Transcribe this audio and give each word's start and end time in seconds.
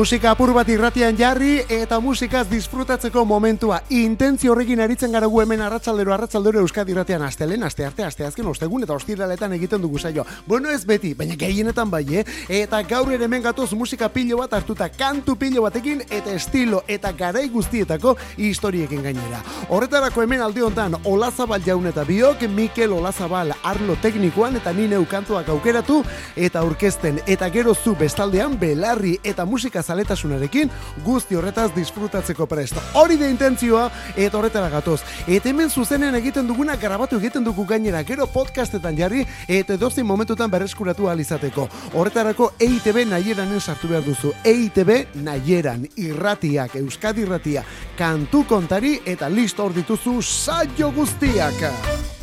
Musika 0.00 0.30
apur 0.32 0.54
bat 0.56 0.68
irratian 0.72 1.12
jarri 1.12 1.58
eta 1.68 1.98
musikaz 2.00 2.46
disfrutatzeko 2.48 3.20
momentua. 3.28 3.82
Intentzio 3.92 4.54
horrekin 4.54 4.80
aritzen 4.80 5.12
gara 5.12 5.26
gu 5.28 5.42
hemen 5.42 5.60
arratsaldero 5.60 6.14
arratsaldero 6.14 6.62
Euskadi 6.64 6.94
irratian 6.94 7.20
astelen, 7.20 7.66
aste 7.68 7.84
arte, 7.84 8.06
aste 8.06 8.24
azken, 8.24 8.46
ostegun 8.48 8.86
eta 8.86 8.94
ostiraletan 8.96 9.52
egiten 9.52 9.82
dugu 9.84 9.98
saio. 9.98 10.24
Bueno, 10.46 10.70
ez 10.70 10.86
beti, 10.88 11.12
baina 11.12 11.36
gehienetan 11.36 11.90
bai, 11.92 12.06
eh? 12.16 12.24
Eta 12.48 12.80
gaur 12.88 13.12
ere 13.12 13.26
hemen 13.28 13.42
gatoz 13.44 13.74
musika 13.76 14.08
pilo 14.08 14.38
bat 14.40 14.54
hartuta, 14.56 14.88
kantu 14.88 15.34
pilo 15.36 15.66
batekin 15.66 16.00
eta 16.08 16.32
estilo 16.32 16.80
eta 16.88 17.12
garai 17.12 17.50
guztietako 17.50 18.16
historiekin 18.38 19.02
gainera. 19.02 19.42
Horretarako 19.68 20.24
hemen 20.24 20.40
alde 20.40 20.64
hontan 20.64 20.96
Olazabal 21.04 21.60
jaun 21.66 21.90
eta 21.92 22.06
biok, 22.08 22.46
Mikel 22.48 22.96
Olazabal 22.96 23.52
arlo 23.62 23.98
teknikoan 24.00 24.56
eta 24.56 24.72
nine 24.72 25.04
kantuak 25.04 25.52
aukeratu 25.52 26.00
eta 26.36 26.64
aurkezten 26.64 27.20
eta 27.26 27.52
gero 27.52 27.74
zu 27.74 27.94
bestaldean 28.00 28.56
belarri 28.58 29.18
eta 29.22 29.44
musika 29.44 29.84
zaletasunarekin 29.90 30.70
guzti 31.04 31.38
horretaz 31.38 31.70
disfrutatzeko 31.74 32.46
prest. 32.50 32.78
Hori 32.94 33.18
de 33.20 33.30
intentzioa 33.30 33.88
eta 34.16 34.38
horretara 34.38 34.70
gatoz. 34.72 35.00
Eta 35.26 35.50
hemen 35.50 35.70
zuzenen 35.70 36.14
egiten 36.20 36.48
duguna 36.48 36.76
grabatu 36.80 37.18
egiten 37.20 37.44
dugu 37.46 37.66
gainera 37.66 38.02
gero 38.06 38.26
podcastetan 38.30 38.98
jarri 38.98 39.24
eta 39.48 39.76
dozin 39.80 40.06
momentutan 40.06 40.50
berreskuratu 40.50 41.08
alizateko. 41.10 41.68
Horretarako 41.94 42.52
EITB 42.60 43.04
nahieranen 43.10 43.60
sartu 43.60 43.90
behar 43.90 44.06
duzu. 44.06 44.32
EITB 44.44 45.16
nahieran 45.26 45.86
irratiak, 45.96 46.76
euskadi 46.80 47.26
irratia, 47.26 47.64
kantu 47.98 48.44
kontari 48.48 48.98
eta 49.04 49.28
listo 49.28 49.66
hor 49.66 49.76
dituzu 49.76 50.20
saio 50.22 50.92
guztiak. 50.96 52.19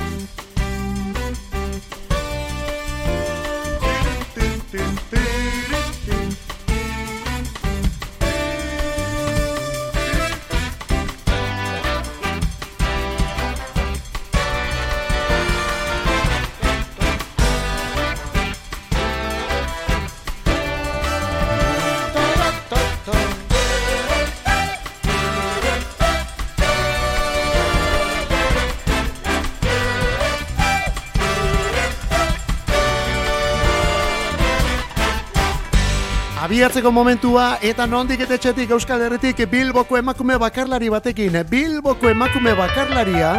Abiatzeko 36.57 36.89
momentua 36.89 37.59
eta 37.61 37.85
nondik 37.85 38.23
eta 38.23 38.33
etxetik 38.33 38.71
Euskal 38.73 39.03
Herretik 39.05 39.43
Bilboko 39.51 39.93
emakume 39.99 40.39
bakarlari 40.41 40.89
batekin. 40.89 41.37
Bilboko 41.45 42.09
emakume 42.09 42.55
bakarlaria, 42.57 43.35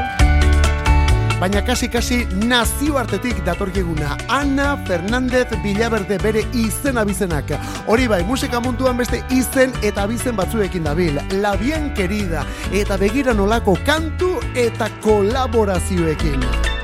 baina 1.41 1.65
kasi-kasi 1.67 2.21
nazioartetik 2.47 3.43
datorkiguna. 3.43 4.15
Ana 4.29 4.77
Fernandez 4.87 5.51
Villaverde 5.65 6.21
bere 6.23 6.47
izen 6.55 7.03
abizenak. 7.03 7.51
Hori 7.89 8.07
bai, 8.07 8.23
musika 8.23 8.63
munduan 8.63 9.03
beste 9.03 9.25
izen 9.35 9.75
eta 9.83 10.07
abizen 10.07 10.39
batzuekin 10.39 10.87
dabil. 10.87 11.19
La 11.43 11.57
bien 11.57 11.91
querida 11.99 12.47
eta 12.71 13.03
begira 13.03 13.35
nolako 13.35 13.75
kantu 13.85 14.37
eta 14.55 14.93
kolaborazioekin. 15.03 16.78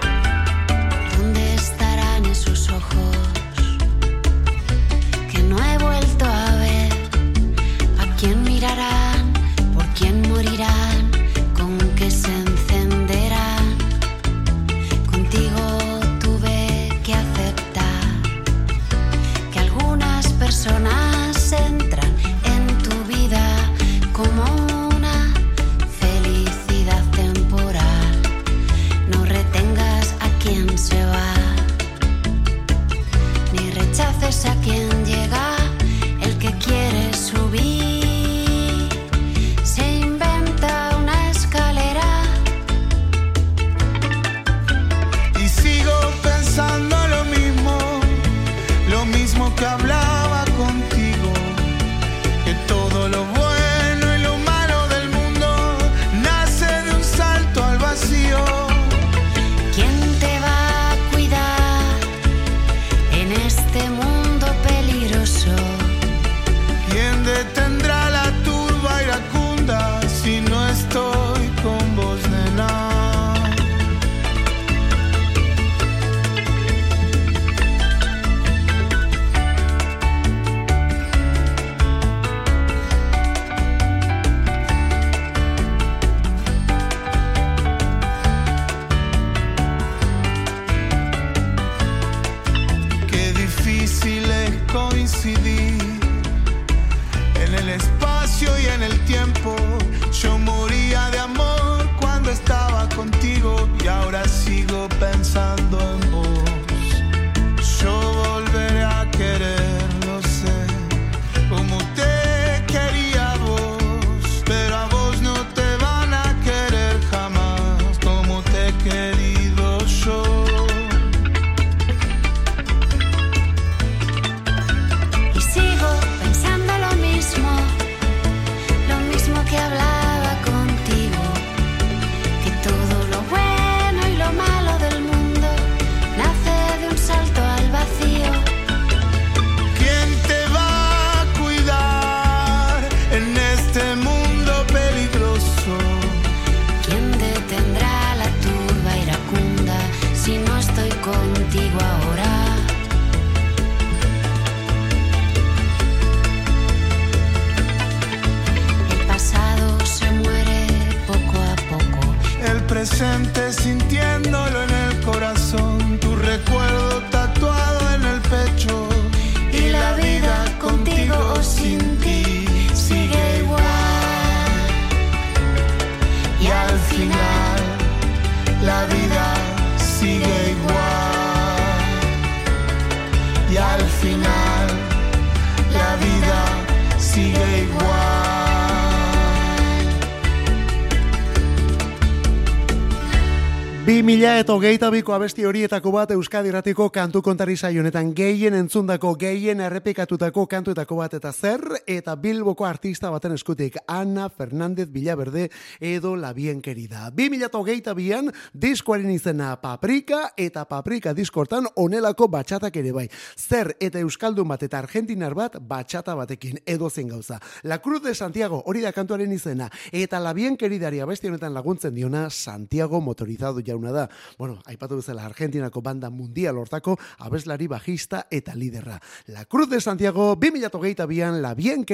Eta 194.40 194.54
hogeita 194.54 194.88
biko 194.90 195.12
abesti 195.14 195.44
horietako 195.46 195.90
bat 195.94 196.10
Euskadi 196.10 196.50
Ratiko 196.50 196.88
kantu 196.90 197.20
kontari 197.22 197.54
honetan. 197.54 198.12
Gehien 198.14 198.54
entzundako, 198.54 199.14
gehien 199.14 199.60
errepikatutako 199.60 200.46
kantuetako 200.46 200.96
bat 200.96 201.14
eta 201.14 201.32
zer, 201.32 201.60
eta 201.86 202.16
Bilboko 202.16 202.64
artista 202.64 203.10
baten 203.10 203.32
eskutik, 203.32 203.76
Ana 204.00 204.30
Fernández 204.30 204.90
Villaverde 204.90 205.50
edo 205.80 206.16
La 206.16 206.32
Bien 206.32 206.62
Querida. 206.62 207.10
Bi 207.10 207.28
mila 207.28 207.46
eta 207.46 207.58
hogeita 207.58 207.92
bian, 207.94 208.32
diskoaren 208.52 209.10
izena 209.12 209.52
Paprika, 209.60 210.32
eta 210.36 210.64
Paprika 210.64 211.12
diskortan 211.14 211.68
onelako 211.76 212.28
batxatak 212.32 212.80
ere 212.80 212.92
bai. 212.96 213.08
Zer 213.36 213.74
eta 213.78 214.00
Euskaldun 214.00 214.48
bat 214.48 214.62
eta 214.64 214.80
Argentinar 214.80 215.36
bat 215.36 215.60
batxata 215.60 216.16
batekin, 216.16 216.62
edo 216.64 216.88
zen 216.88 217.12
gauza. 217.12 217.38
La 217.62 217.82
Cruz 217.82 218.02
de 218.02 218.14
Santiago, 218.14 218.62
hori 218.66 218.80
da 218.80 218.92
kantuaren 218.92 219.32
izena, 219.32 219.68
eta 219.92 220.20
La 220.20 220.32
Bien 220.32 220.56
Queridari 220.56 221.00
abesti 221.04 221.28
honetan 221.28 221.54
laguntzen 221.54 221.94
diona 221.94 222.30
Santiago 222.30 223.00
motorizado 223.00 223.60
ja 223.60 223.74
jauna 223.74 223.92
da. 223.92 224.08
Bueno, 224.38 224.60
aipatu 224.70 225.00
bezala 225.00 225.26
Argentinako 225.26 225.82
banda 225.82 226.10
mundial 226.10 226.58
hortako 226.58 226.96
abeslari 227.18 227.66
bajista 227.66 228.26
eta 228.30 228.54
liderra. 228.54 229.00
La 229.26 229.44
Cruz 229.44 229.68
de 229.70 229.80
Santiago 229.80 230.34
2022an 230.36 231.40
La 231.40 231.54
Bien 231.54 231.84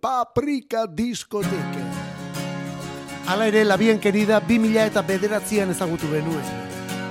Paprika 0.00 0.86
diskoteke. 1.30 1.84
Hala 3.26 3.46
ere, 3.46 3.64
La 3.64 3.76
Bien 3.76 4.00
Querida 4.00 4.40
2000 4.40 4.86
eta 4.86 5.02
bederatzean 5.02 5.70
ezagutu 5.70 6.08
benuen. 6.10 6.42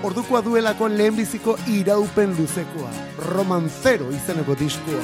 Ordukoa 0.04 0.42
duelako 0.42 0.90
lehenbiziko 0.90 1.56
iraupen 1.68 2.36
luzekoa, 2.36 2.92
romanzero 3.32 4.12
izeneko 4.12 4.56
diskoa. 4.60 5.04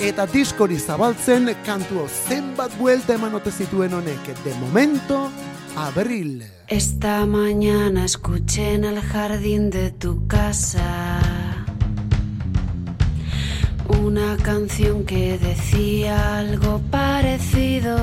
Eta 0.00 0.26
diskori 0.26 0.78
zabaltzen 0.78 1.50
kantuo 1.66 2.08
zenbat 2.08 2.72
buelta 2.78 3.14
eman 3.14 3.40
zituen 3.44 3.92
honek, 3.92 4.32
de 4.44 4.54
momento, 4.54 5.30
abril. 5.76 6.44
Esta 6.68 7.26
mañana 7.26 8.04
escuché 8.04 8.74
en 8.74 8.84
el 8.84 9.00
jardín 9.00 9.70
de 9.70 9.90
tu 9.90 10.26
casa 10.26 11.45
una 13.88 14.36
canción 14.36 15.04
que 15.04 15.38
decía 15.38 16.38
algo 16.38 16.80
parecido 16.90 17.96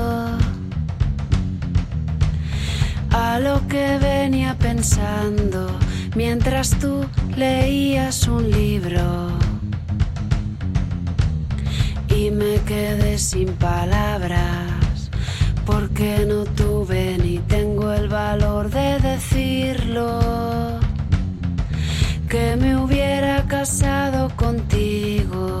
a 3.10 3.38
lo 3.38 3.66
que 3.68 3.98
venía 3.98 4.56
pensando 4.58 5.66
mientras 6.14 6.70
tú 6.78 7.06
leías 7.36 8.26
un 8.28 8.50
libro. 8.50 9.28
Y 12.08 12.30
me 12.30 12.60
quedé 12.66 13.18
sin 13.18 13.48
palabras 13.54 15.10
porque 15.66 16.24
no 16.28 16.44
tuve 16.44 17.18
ni 17.18 17.38
tengo 17.38 17.92
el 17.92 18.08
valor 18.08 18.70
de 18.70 18.98
decirlo. 19.00 20.20
Que 22.28 22.56
me 22.56 22.76
hubiera 22.76 23.44
casado 23.46 24.28
contigo, 24.34 25.60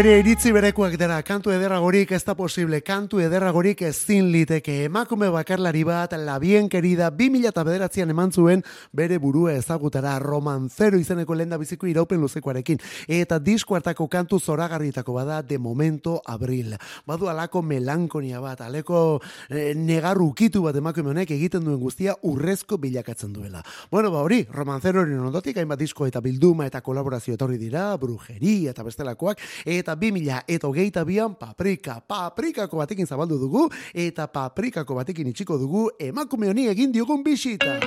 Geuere 0.00 0.22
iritzi 0.22 0.48
berekoak 0.48 0.94
dira, 0.96 1.18
kantu 1.20 1.50
ederragorik 1.52 2.14
ez 2.16 2.22
da 2.24 2.32
posible, 2.32 2.78
kantu 2.80 3.18
ederragorik 3.20 3.82
ezin 3.84 4.30
liteke. 4.32 4.86
Emakume 4.86 5.26
bakarlari 5.28 5.82
bat, 5.84 6.14
la 6.16 6.38
bien 6.40 6.70
querida, 6.72 7.10
bi 7.12 7.26
mila 7.28 7.50
eta 7.50 7.60
bederatzean 7.68 8.08
eman 8.08 8.32
zuen 8.32 8.62
bere 8.96 9.18
burua 9.20 9.52
ezagutara 9.52 10.14
romanzero 10.18 10.96
izeneko 10.96 11.36
lenda 11.36 11.58
biziko 11.60 11.84
iraupen 11.84 12.22
luzekoarekin. 12.24 12.80
Eta 13.12 13.36
disko 13.44 13.76
hartako 13.76 14.06
kantu 14.08 14.38
zoragarritako 14.40 15.18
bada 15.18 15.42
de 15.42 15.58
momento 15.58 16.22
abril. 16.24 16.78
Badu 17.04 17.28
alako 17.28 17.60
melankonia 17.60 18.40
bat, 18.40 18.64
aleko 18.64 19.20
eh, 19.50 19.74
negarrukitu 19.76 20.64
bat 20.64 20.80
emakume 20.80 21.12
honek 21.12 21.34
egiten 21.36 21.68
duen 21.68 21.76
guztia 21.78 22.16
urrezko 22.22 22.78
bilakatzen 22.78 23.34
duela. 23.36 23.60
Bueno, 23.92 24.10
ba 24.16 24.24
hori, 24.24 24.46
romanzero 24.48 25.04
hori 25.04 25.20
ondotik, 25.20 25.60
hainbat 25.60 25.84
disko 25.84 26.08
eta 26.08 26.24
bilduma 26.24 26.64
eta 26.64 26.80
kolaborazio 26.80 27.36
etorri 27.36 27.60
dira, 27.60 27.90
brujeria 28.00 28.72
eta 28.72 28.88
bestelakoak, 28.88 29.44
eta 29.66 29.89
bi 29.96 30.12
mila 30.12 30.42
eta 30.48 30.68
hogeita 30.68 31.04
bian 31.04 31.34
paprika, 31.34 32.00
paprikako 32.00 32.82
batekin 32.82 33.06
zabaldu 33.06 33.38
dugu, 33.38 33.68
eta 33.94 34.26
paprikako 34.26 34.94
batekin 34.94 35.28
itxiko 35.32 35.58
dugu 35.58 35.88
emakume 35.98 36.48
honi 36.48 36.68
egin 36.68 36.92
diogun 36.92 37.24
bisita. 37.24 37.78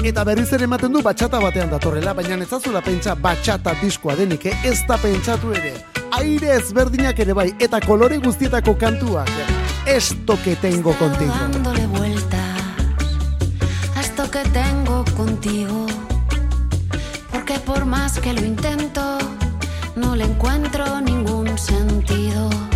Eta 0.00 0.24
berriz 0.24 0.48
ere 0.56 0.64
ematen 0.64 0.94
du 0.94 1.02
batxata 1.04 1.38
batean 1.42 1.68
datorrela, 1.68 2.14
baina 2.16 2.38
ez 2.40 2.52
azula 2.56 2.80
pentsa 2.80 3.14
batxata 3.14 3.74
diskoa 3.82 4.14
denik, 4.16 4.46
eh? 4.46 4.54
ez 4.64 4.78
da 4.88 4.96
pentsatu 4.96 5.52
ere. 5.52 5.74
Aire 6.16 6.54
ezberdinak 6.56 7.18
ere 7.20 7.34
bai, 7.36 7.50
eta 7.60 7.80
kolore 7.84 8.16
guztietako 8.24 8.78
kantuak. 8.80 9.28
Esto 9.86 10.38
que 10.42 10.56
tengo 10.56 10.94
contigo. 10.94 11.32
Dándole 11.32 11.86
vueltas, 11.86 12.62
esto 14.00 14.30
que 14.30 14.42
tengo 14.56 15.04
contigo. 15.16 15.86
Porque 17.30 17.58
por 17.58 17.84
más 17.84 18.18
que 18.20 18.32
lo 18.32 18.40
intento, 18.40 19.18
no 19.96 20.16
le 20.16 20.24
encuentro 20.24 21.00
ningún 21.00 21.56
sentido. 21.58 22.69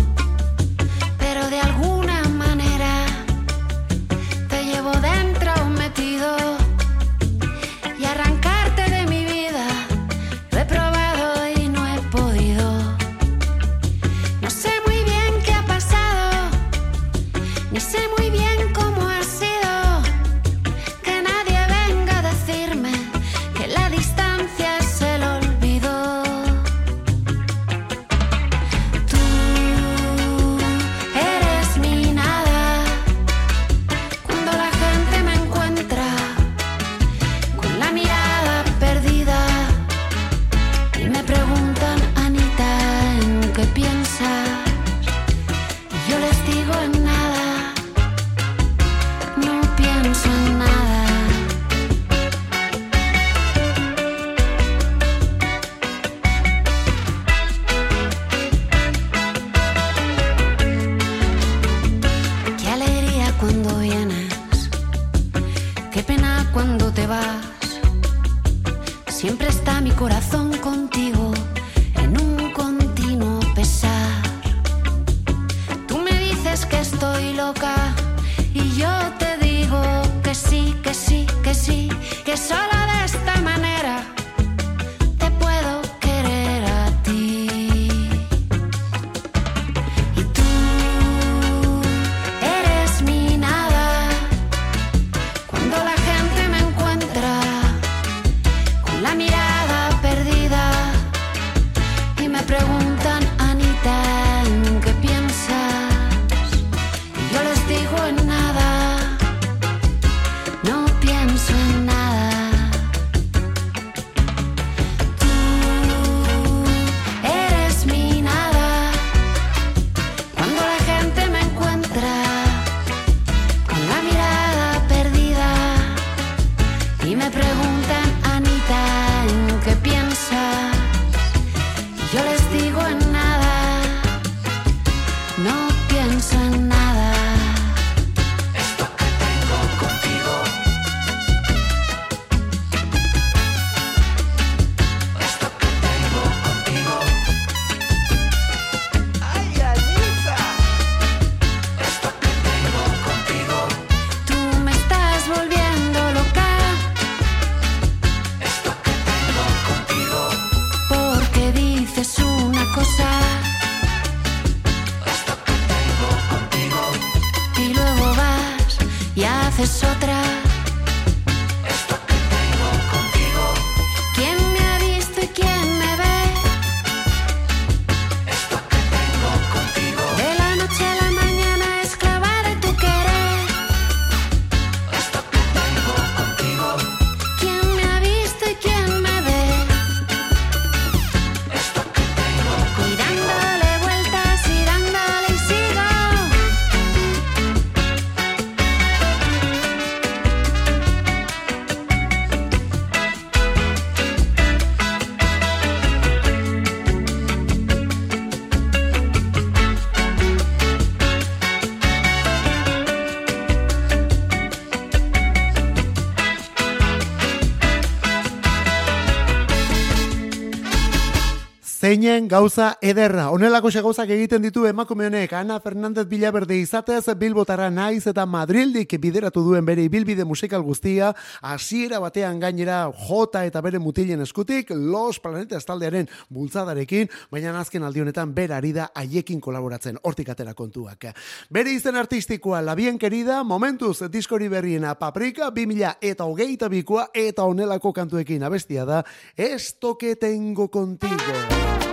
Zeinen 221.85 222.27
gauza 222.27 222.79
ederra. 222.81 223.27
Honelako 223.29 223.69
gauzak 223.69 224.09
egiten 224.09 224.41
ditu 224.41 224.63
emakume 224.65 225.05
honek 225.05 225.33
Ana 225.37 225.59
Fernandez 225.59 226.07
Villaverde 226.09 226.55
izatez 226.57 227.13
Bilbotara 227.13 227.69
naiz 227.69 228.07
eta 228.07 228.25
Madrildik 228.25 228.95
bideratu 228.99 229.43
duen 229.45 229.63
bere 229.65 229.83
ibilbide 229.83 230.25
musikal 230.25 230.63
guztia 230.63 231.11
hasiera 231.43 231.99
batean 231.99 232.39
gainera 232.39 232.91
jota 233.07 233.43
eta 233.45 233.61
bere 233.61 233.77
mutilen 233.77 234.21
eskutik 234.21 234.71
Los 234.71 235.19
Planetas 235.19 235.63
taldearen 235.63 236.09
bultzadarekin, 236.29 237.07
baina 237.29 237.53
azken 237.59 237.83
aldi 237.83 238.01
honetan 238.01 238.33
berari 238.33 238.73
da 238.73 238.89
haiekin 238.95 239.39
kolaboratzen 239.39 239.99
hortik 240.01 240.29
atera 240.33 240.55
kontuak. 240.55 241.05
Bere 241.51 241.69
izen 241.69 242.01
artistikoa 242.01 242.63
La 242.65 242.73
Bien 242.73 242.97
Querida, 242.97 243.43
momentuz 243.43 244.09
diskori 244.09 244.47
berriena 244.47 244.95
Paprika 244.95 245.51
2000 245.51 245.99
eta 246.01 246.25
hogeita 246.25 246.67
bikoa 246.67 247.11
eta 247.13 247.45
honelako 247.45 247.93
kantuekin 247.93 248.43
abestia 248.43 248.85
da 248.85 249.03
Esto 249.37 249.99
que 249.99 250.15
tengo 250.15 250.71
contigo. 250.71 251.84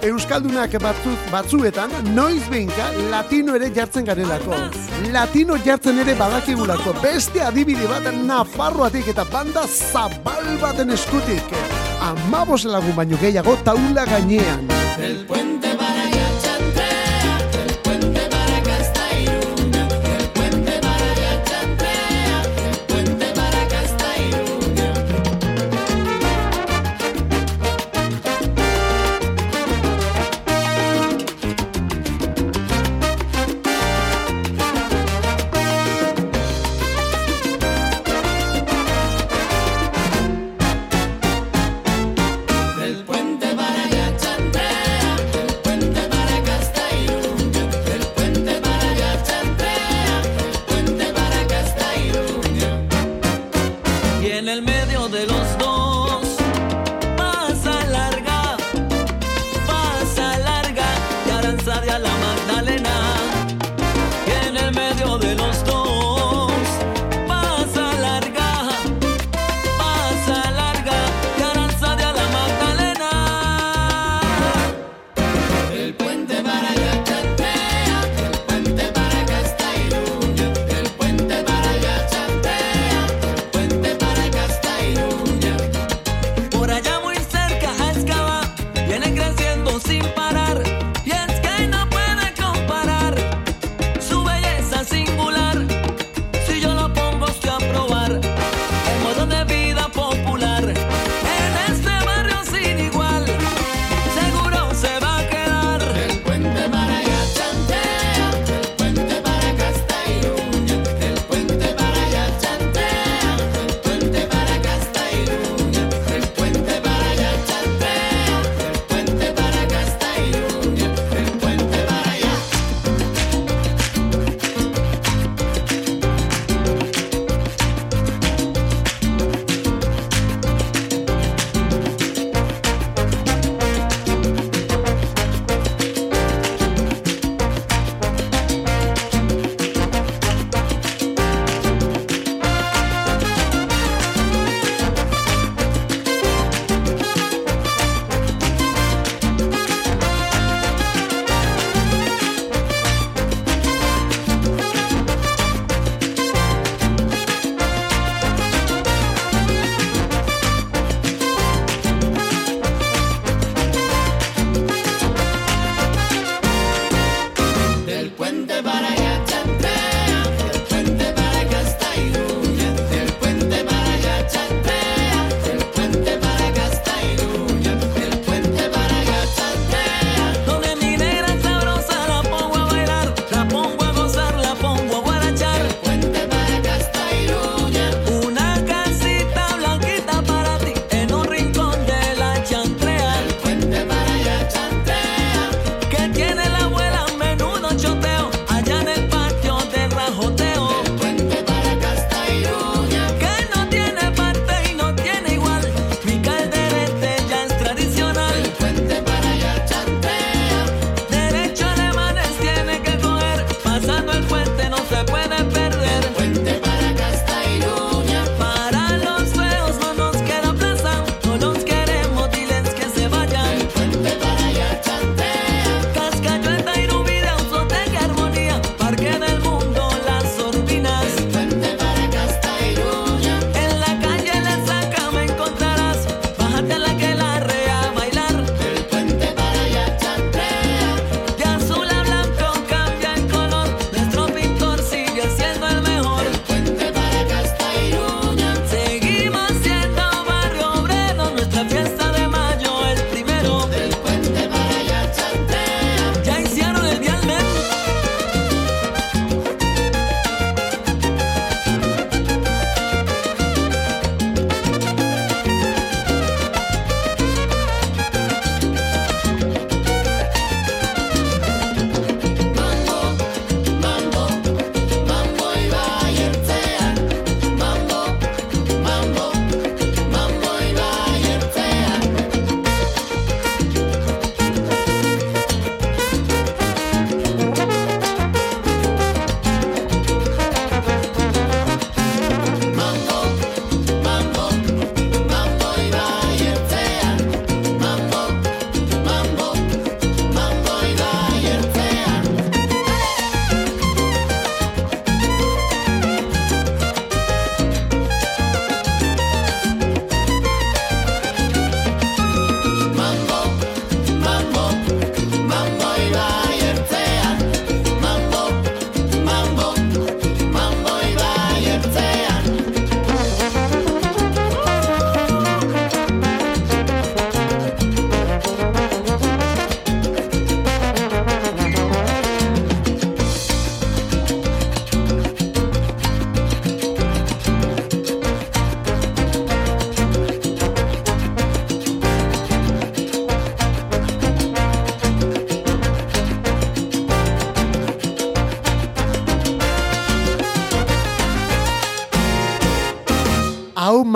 Euskaldunak 0.00 0.72
batzu, 0.80 1.10
batzuetan, 1.28 1.90
noiz 2.14 2.42
behinka, 2.48 2.86
latino 3.12 3.54
ere 3.58 3.68
jartzen 3.76 4.06
garelako. 4.08 4.56
Latino 5.12 5.58
jartzen 5.60 6.00
ere 6.00 6.14
badakigulako. 6.16 6.94
Beste 7.02 7.42
adibide 7.44 7.88
bat 7.90 8.08
Nafarroatik 8.24 9.10
eta 9.12 9.26
banda 9.28 9.66
zabal 9.68 10.48
baten 10.62 10.96
eskutik. 10.96 11.52
Amabos 12.00 12.64
lagun 12.64 12.96
baino 12.96 13.20
gehiago 13.20 13.58
taula 13.64 14.06
gainean. 14.08 14.64
El 14.98 15.26
puente 15.26 15.69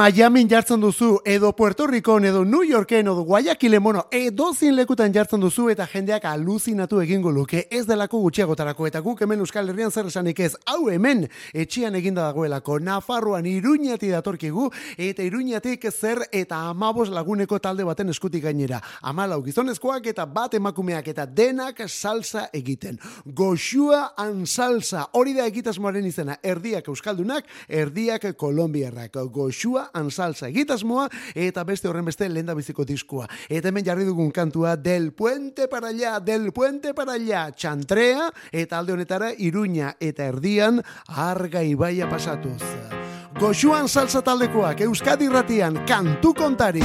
Miami 0.05 0.47
jartzen 0.47 0.83
duzu, 0.83 1.23
edo 1.25 1.57
Puerto 1.57 1.87
Rico, 1.87 2.19
edo 2.21 2.45
New 2.45 2.63
Yorken, 2.63 3.07
edo 3.07 3.23
Guayaquile, 3.25 3.79
mono, 3.81 4.03
edo 4.11 4.53
zin 4.53 4.77
lekutan 4.77 5.15
jartzen 5.15 5.41
duzu, 5.41 5.71
eta 5.73 5.87
jendeak 5.89 6.27
aluzinatu 6.29 6.99
egingo 7.01 7.31
luke, 7.33 7.63
ez 7.71 7.87
delako 7.89 8.19
gutxiagotarako, 8.27 8.87
eta 8.87 9.01
guk 9.01 9.23
hemen 9.25 9.41
Euskal 9.41 9.71
Herrian 9.73 9.91
zer 9.91 10.11
esanik 10.11 10.43
ez, 10.45 10.59
hau 10.67 10.91
hemen, 10.93 11.25
etxian 11.55 11.97
eginda 11.97 12.27
dagoelako, 12.27 12.77
Nafarroan 12.85 13.49
iruñati 13.49 14.11
datorkigu, 14.13 14.67
eta 14.99 15.25
iruñatik 15.25 15.89
zer 15.89 16.21
eta 16.31 16.59
amabos 16.69 17.09
laguneko 17.09 17.59
talde 17.59 17.89
baten 17.89 18.13
eskutik 18.13 18.45
gainera. 18.45 18.83
Amalau 19.01 19.41
gizonezkoak 19.47 20.11
eta 20.13 20.27
bat 20.27 20.53
emakumeak 20.53 21.09
eta 21.15 21.25
denak 21.25 21.81
salsa 21.89 22.51
egiten. 22.53 23.01
Goxua 23.35 24.15
an 24.17 24.45
salsa, 24.47 25.09
hori 25.19 25.33
da 25.35 25.47
egitasmoaren 25.49 26.07
izena, 26.07 26.37
erdiak 26.43 26.87
euskaldunak, 26.93 27.49
erdiak 27.67 28.29
kolombiarrak. 28.39 29.17
Goxua 29.35 29.89
an 29.97 30.11
salsa 30.15 30.47
egitasmoa, 30.53 31.09
eta 31.35 31.65
beste 31.67 31.91
horren 31.91 32.07
beste 32.07 32.29
lenda 32.31 32.55
biziko 32.55 32.87
diskua. 32.87 33.27
Eta 33.49 33.73
hemen 33.73 33.85
jarri 33.87 34.07
dugun 34.07 34.31
kantua 34.31 34.77
del 34.77 35.11
puente 35.13 35.67
para 35.69 35.89
allá, 35.89 36.21
del 36.21 36.53
puente 36.53 36.95
para 36.95 37.19
allá, 37.19 37.51
txantrea, 37.51 38.31
eta 38.53 38.79
alde 38.79 38.95
honetara 38.95 39.33
iruña 39.37 39.97
eta 39.99 40.31
erdian 40.31 40.83
arga 41.09 41.65
ibaia 41.65 42.09
pasatuz. 42.09 42.63
Goxuan 43.41 43.89
salsa 43.89 44.23
taldekoak 44.23 44.87
Euskadi 44.87 45.29
Ratian 45.29 45.83
kantu 45.89 46.35
kontari. 46.39 46.85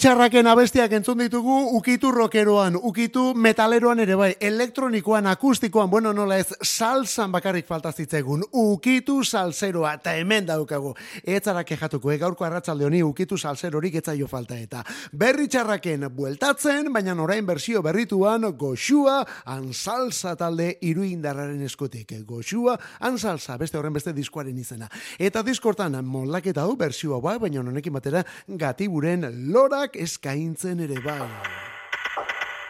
Txarraken 0.00 0.46
abestiak 0.48 0.94
entzun 0.96 1.18
ditugu 1.20 1.54
ukitu 1.76 2.08
rokeroan, 2.14 2.78
ukitu 2.88 3.34
metaleroan 3.36 4.00
ere 4.00 4.14
bai, 4.16 4.30
elektronikoan, 4.40 5.26
akustikoan, 5.28 5.90
bueno, 5.92 6.14
nola 6.16 6.38
ez, 6.40 6.54
salsan 6.64 7.28
bakarrik 7.34 7.66
falta 7.68 7.92
zitzegun, 7.92 8.46
ukitu 8.56 9.18
salseroa, 9.24 9.92
eta 9.98 10.14
hemen 10.16 10.46
daukagu. 10.48 10.94
Etzara 11.20 11.66
kejatuko, 11.68 12.12
e, 12.14 12.16
gaurko 12.22 12.46
arratsalde 12.48 12.86
honi 12.88 13.02
ukitu 13.04 13.36
salserorik 13.36 13.98
etzaio 14.00 14.28
falta 14.30 14.56
eta. 14.56 14.80
Berri 15.12 15.50
txarraken 15.52 16.08
bueltatzen, 16.16 16.88
baina 16.94 17.18
orain 17.20 17.44
bersio 17.44 17.84
berrituan, 17.84 18.48
goxua, 18.56 19.18
ansalsa 19.52 20.32
talde 20.32 20.70
iruindarraren 20.80 21.60
eskutik. 21.68 22.16
Goxua, 22.24 22.78
ansalsa, 23.04 23.58
beste 23.60 23.76
horren 23.76 23.92
beste 23.92 24.16
diskoaren 24.16 24.56
izena. 24.64 24.88
Eta 25.18 25.44
diskortan, 25.44 26.00
moldaketa 26.08 26.64
du, 26.64 26.80
bersioa 26.80 27.20
bai, 27.20 27.36
baina 27.42 27.60
honekin 27.60 28.00
batera, 28.00 28.24
gatiburen 28.48 29.28
lorak 29.52 29.89
eskaintzen 29.96 30.80
ere 30.80 31.00
bai. 31.04 31.28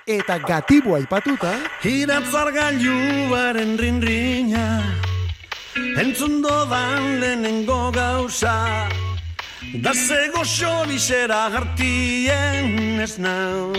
Eta 0.06 0.38
gatibu 0.38 0.96
aipatuta, 0.96 1.52
Iratzar 1.84 2.50
gailuaren 2.52 3.76
rinrina 3.78 4.66
Entzun 6.00 6.42
dodan 6.42 7.20
lehenengo 7.20 7.90
gauza. 7.92 8.88
Da 9.84 9.92
zego 9.94 10.42
xobixera 10.44 11.42
hartien 11.54 13.00
ez 13.00 13.18
nau. 13.18 13.72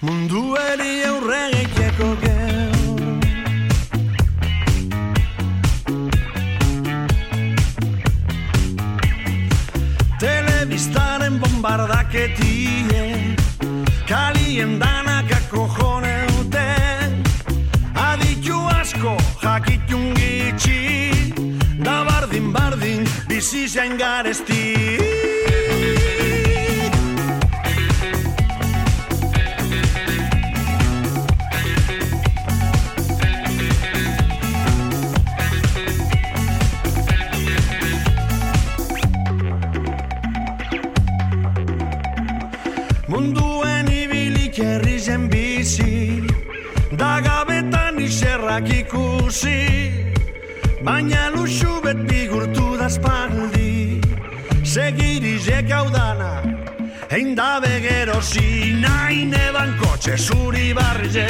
Mundu 0.00 0.56
eri 0.72 1.04
aurre 1.10 1.42
egiteko 1.50 2.16
Telebistaren 11.28 11.40
bombardaketie 11.40 13.36
Kalien 14.08 14.78
danakako 14.80 15.68
joneute 15.76 16.64
Aditu 17.94 18.56
asko 18.80 19.16
jakitun 19.42 20.14
gitxi 20.16 21.34
Da 21.84 22.04
bardin 22.08 22.52
bardin 22.52 23.04
bizi 23.28 23.68
zain 23.68 23.98
garesti 23.98 24.64
iserrak 48.48 48.68
ikusi 48.70 49.92
Baina 50.82 51.30
luxu 51.34 51.80
bet 51.82 51.96
bigurtu 52.08 52.78
da 52.78 52.88
spaldi 52.88 54.00
Segirizek 54.64 55.70
hau 55.70 55.88
dana 55.90 56.42
Hein 57.10 57.34
da 57.36 57.60
begerosi 57.60 58.80
Nahi 58.80 59.24
neban 59.24 59.76
kotxe 59.80 60.16
zuri 60.16 60.74
barrize 60.74 61.28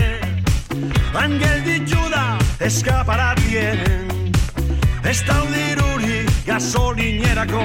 Angel 1.14 1.64
ditu 1.64 2.11
da 2.11 2.38
eskaparatien 2.61 3.78
Ez 5.04 5.22
daudiruri 5.24 6.26
gasolinerako 6.46 7.64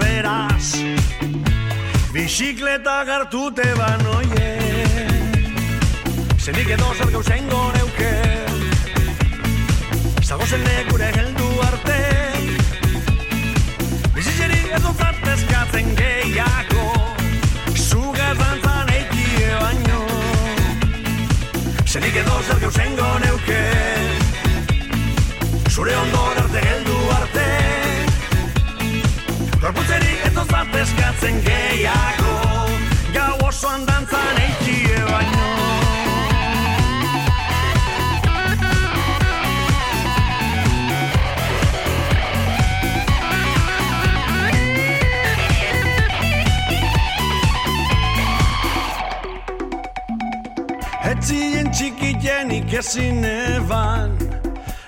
beraz. 0.00 0.72
Bizikleta 2.12 3.04
gartute 3.04 3.68
banoie 3.76 4.50
Zenik 6.40 6.70
edo 6.70 6.94
zer 6.96 7.12
gauzengo 7.12 7.62
neuke 7.76 8.37
Zagozen 10.28 10.60
lekure 10.60 11.06
heldu 11.16 11.46
arte. 11.64 11.94
Bizitzeri 14.12 14.58
edo 14.76 14.90
zartezkatzen 14.92 15.94
gehiago 15.96 16.84
Zuga 17.72 18.26
zantzan 18.34 18.92
eikie 18.92 19.48
baino. 19.62 20.02
Zenik 21.86 22.20
edo 22.20 22.36
zer 22.44 22.60
gauzengo 22.66 23.08
neuke 23.24 23.62
Zure 25.72 25.96
ondor 26.02 26.44
arte 26.44 26.64
heldu 26.66 27.00
arte. 27.16 27.48
Gorputzeri 29.62 30.12
eto 30.28 30.44
zartezkatzen 30.44 31.40
gehiago 31.48 32.36
Gau 33.16 33.34
osoan 33.48 33.88
dantzan 33.88 34.44
eikie 34.44 34.67
txikienik 51.78 52.72
ezin 52.74 53.22
eban 53.22 54.10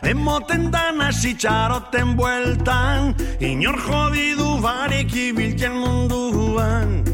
Emoten 0.03 0.73
dan 0.75 0.99
hasi 0.99 1.37
txaroten 1.39 2.17
bueltan 2.19 3.15
Inor 3.39 3.79
jodidu 3.79 4.57
barek 4.65 5.13
ibiltzen 5.15 5.77
munduan. 5.79 7.05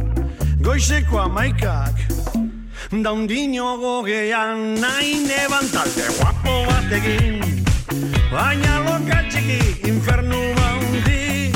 Goizeko 0.65 1.19
amaikak 1.27 1.93
Daundino 3.05 3.75
gogean 3.83 4.81
Nahi 4.81 5.19
neban 5.27 5.69
talde 5.75 6.07
guapo 6.17 6.55
batekin 6.71 7.45
Baina 8.33 8.79
loka 8.87 9.21
txiki 9.29 9.91
infernu 9.91 10.41
baundi 10.57 11.53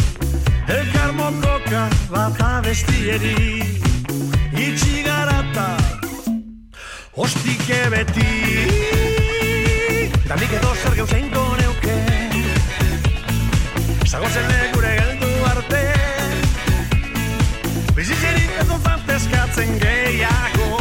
Elkar 0.69 1.17
mokoka 1.17 1.89
bat 2.13 2.45
abestieri 2.51 3.65
Itxi 4.67 5.01
garata 5.09 6.00
Ostike 7.17 7.91
beti 7.91 8.71
Danik 10.29 10.53
edo 10.55 10.75
zer 10.79 10.95
gauzein 10.95 11.27
neuke. 11.59 11.95
Zagozen 14.07 14.47
legure 14.47 14.93
geldu 14.95 15.31
arte. 15.51 15.81
Bizitzeri 17.97 18.47
edo 18.63 18.79
zantezkatzen 18.79 19.75
gehiago. 19.83 20.79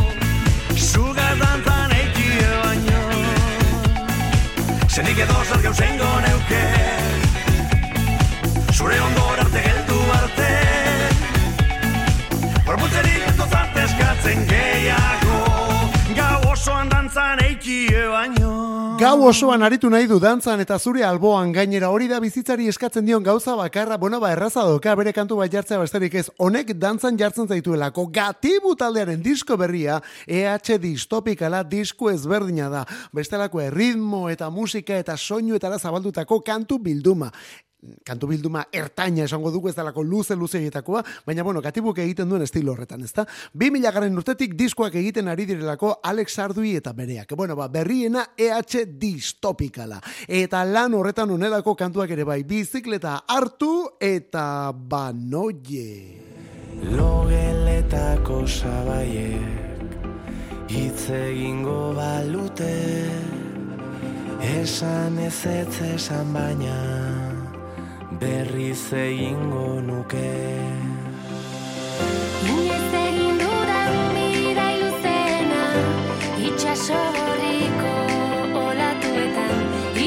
Zuga 0.77 1.33
dantzan 1.41 1.95
eikie 1.97 2.49
baino. 2.61 3.01
Zenik 4.87 5.17
edo 5.25 5.43
zer 5.49 5.63
gauzein 5.65 5.97
neuke. 5.97 6.63
Zure 8.77 9.01
ondor 9.01 9.41
arte 9.47 9.65
geldu 9.65 10.03
arte. 10.21 10.51
Gorputzerik 12.69 13.31
edo 13.33 13.49
zantezkatzen 13.49 14.45
gehiago 14.45 14.78
Gau 18.99 19.21
osoan 19.23 19.61
aritu 19.63 19.87
nahi 19.87 20.09
du 20.11 20.17
dantzan 20.19 20.59
eta 20.59 20.75
zure 20.75 21.05
alboan 21.07 21.53
gainera 21.55 21.87
hori 21.95 22.09
da 22.11 22.17
bizitzari 22.19 22.65
eskatzen 22.67 23.05
dion 23.07 23.23
gauza 23.23 23.53
bakarra, 23.55 23.95
bueno 23.95 24.19
ba 24.19 24.33
erraza 24.33 24.65
doka 24.67 24.91
bere 24.99 25.13
kantu 25.15 25.37
bat 25.39 25.53
jartzea 25.53 25.79
besterik 25.79 26.17
ez, 26.19 26.25
honek 26.35 26.73
dantzan 26.75 27.15
jartzen 27.15 27.47
zaituelako, 27.47 28.09
gatibu 28.11 28.73
taldearen 28.75 29.23
disko 29.23 29.55
berria, 29.55 30.01
EH 30.27 30.75
distopikala 30.83 31.63
disko 31.63 32.11
ezberdina 32.11 32.67
da, 32.67 32.83
bestelako 33.15 33.63
erritmo 33.69 34.27
eta 34.27 34.49
musika 34.49 34.99
eta 34.99 35.15
soinu 35.15 35.55
eta 35.55 35.79
zabaldutako 35.79 36.43
kantu 36.43 36.83
bilduma 36.83 37.31
kantu 38.05 38.27
bilduma 38.27 38.65
ertaina 38.75 39.23
esango 39.23 39.51
dugu 39.51 39.69
ez 39.69 39.75
dalako 39.75 40.03
luze 40.03 40.35
luzeietakoa, 40.35 41.03
baina 41.25 41.43
bueno, 41.43 41.61
katibuk 41.61 41.97
egiten 42.03 42.29
duen 42.29 42.43
estilo 42.43 42.73
horretan, 42.73 43.03
ezta? 43.03 43.25
2000 43.53 43.93
garen 43.95 44.17
urtetik 44.19 44.55
diskoak 44.59 44.95
egiten 44.99 45.27
ari 45.31 45.45
direlako 45.49 45.99
Alex 46.03 46.39
Ardui 46.39 46.75
eta 46.79 46.93
bereak. 46.93 47.35
Bueno, 47.37 47.55
ba, 47.55 47.67
berriena 47.71 48.25
EH 48.37 48.85
distopikala. 48.99 50.01
Eta 50.27 50.65
lan 50.65 50.93
horretan 50.93 51.31
onelako 51.31 51.75
kantuak 51.75 52.11
ere 52.11 52.23
bai, 52.27 52.43
bizikleta 52.43 53.23
hartu 53.27 53.87
eta 53.99 54.71
banoie. 54.73 56.19
Logeletako 56.79 58.47
sabaiek 58.47 59.67
hitz 60.69 61.09
egingo 61.09 61.93
balute 61.97 62.75
Esan 64.39 65.17
ez 65.19 65.45
ez 65.45 65.81
esan 65.95 66.31
baina 66.33 67.28
berriz 68.19 68.91
egingo 68.93 69.81
nuke. 69.87 70.31
Inoiz 72.49 72.93
egin 73.01 73.37
dudan 73.41 73.93
bidai 74.15 74.75
luzena 74.81 75.63
Itxaso 76.49 76.99
gorriko 77.17 77.93
olatuetan. 78.63 79.55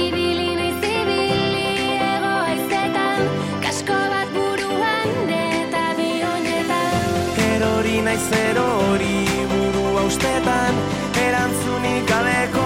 Ibili 0.01 0.49
naiz 0.59 0.83
ibili 0.91 1.69
ego 2.09 2.33
haizetan 2.47 3.21
Kasko 3.65 3.99
bat 4.15 4.33
buruan 4.37 5.33
eta 5.39 5.85
bionetan 5.99 6.99
Erori 7.51 7.99
naiz 8.09 8.27
erori 8.41 9.15
burua 9.53 10.07
ustetan 10.11 10.83
Erantzunik 11.27 12.09
gabeko 12.13 12.62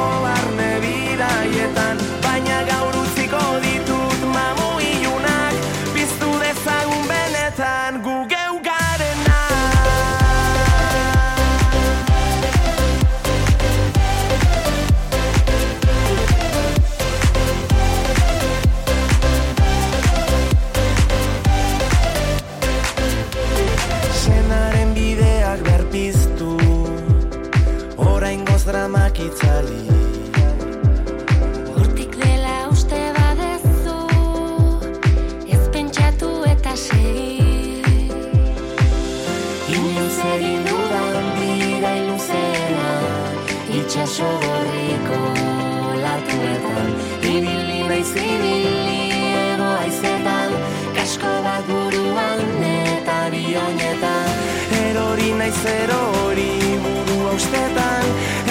naiz 55.46 55.64
erori 55.64 56.50
burua 56.82 57.30
ustetan 57.38 58.06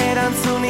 Erantzunik 0.10 0.65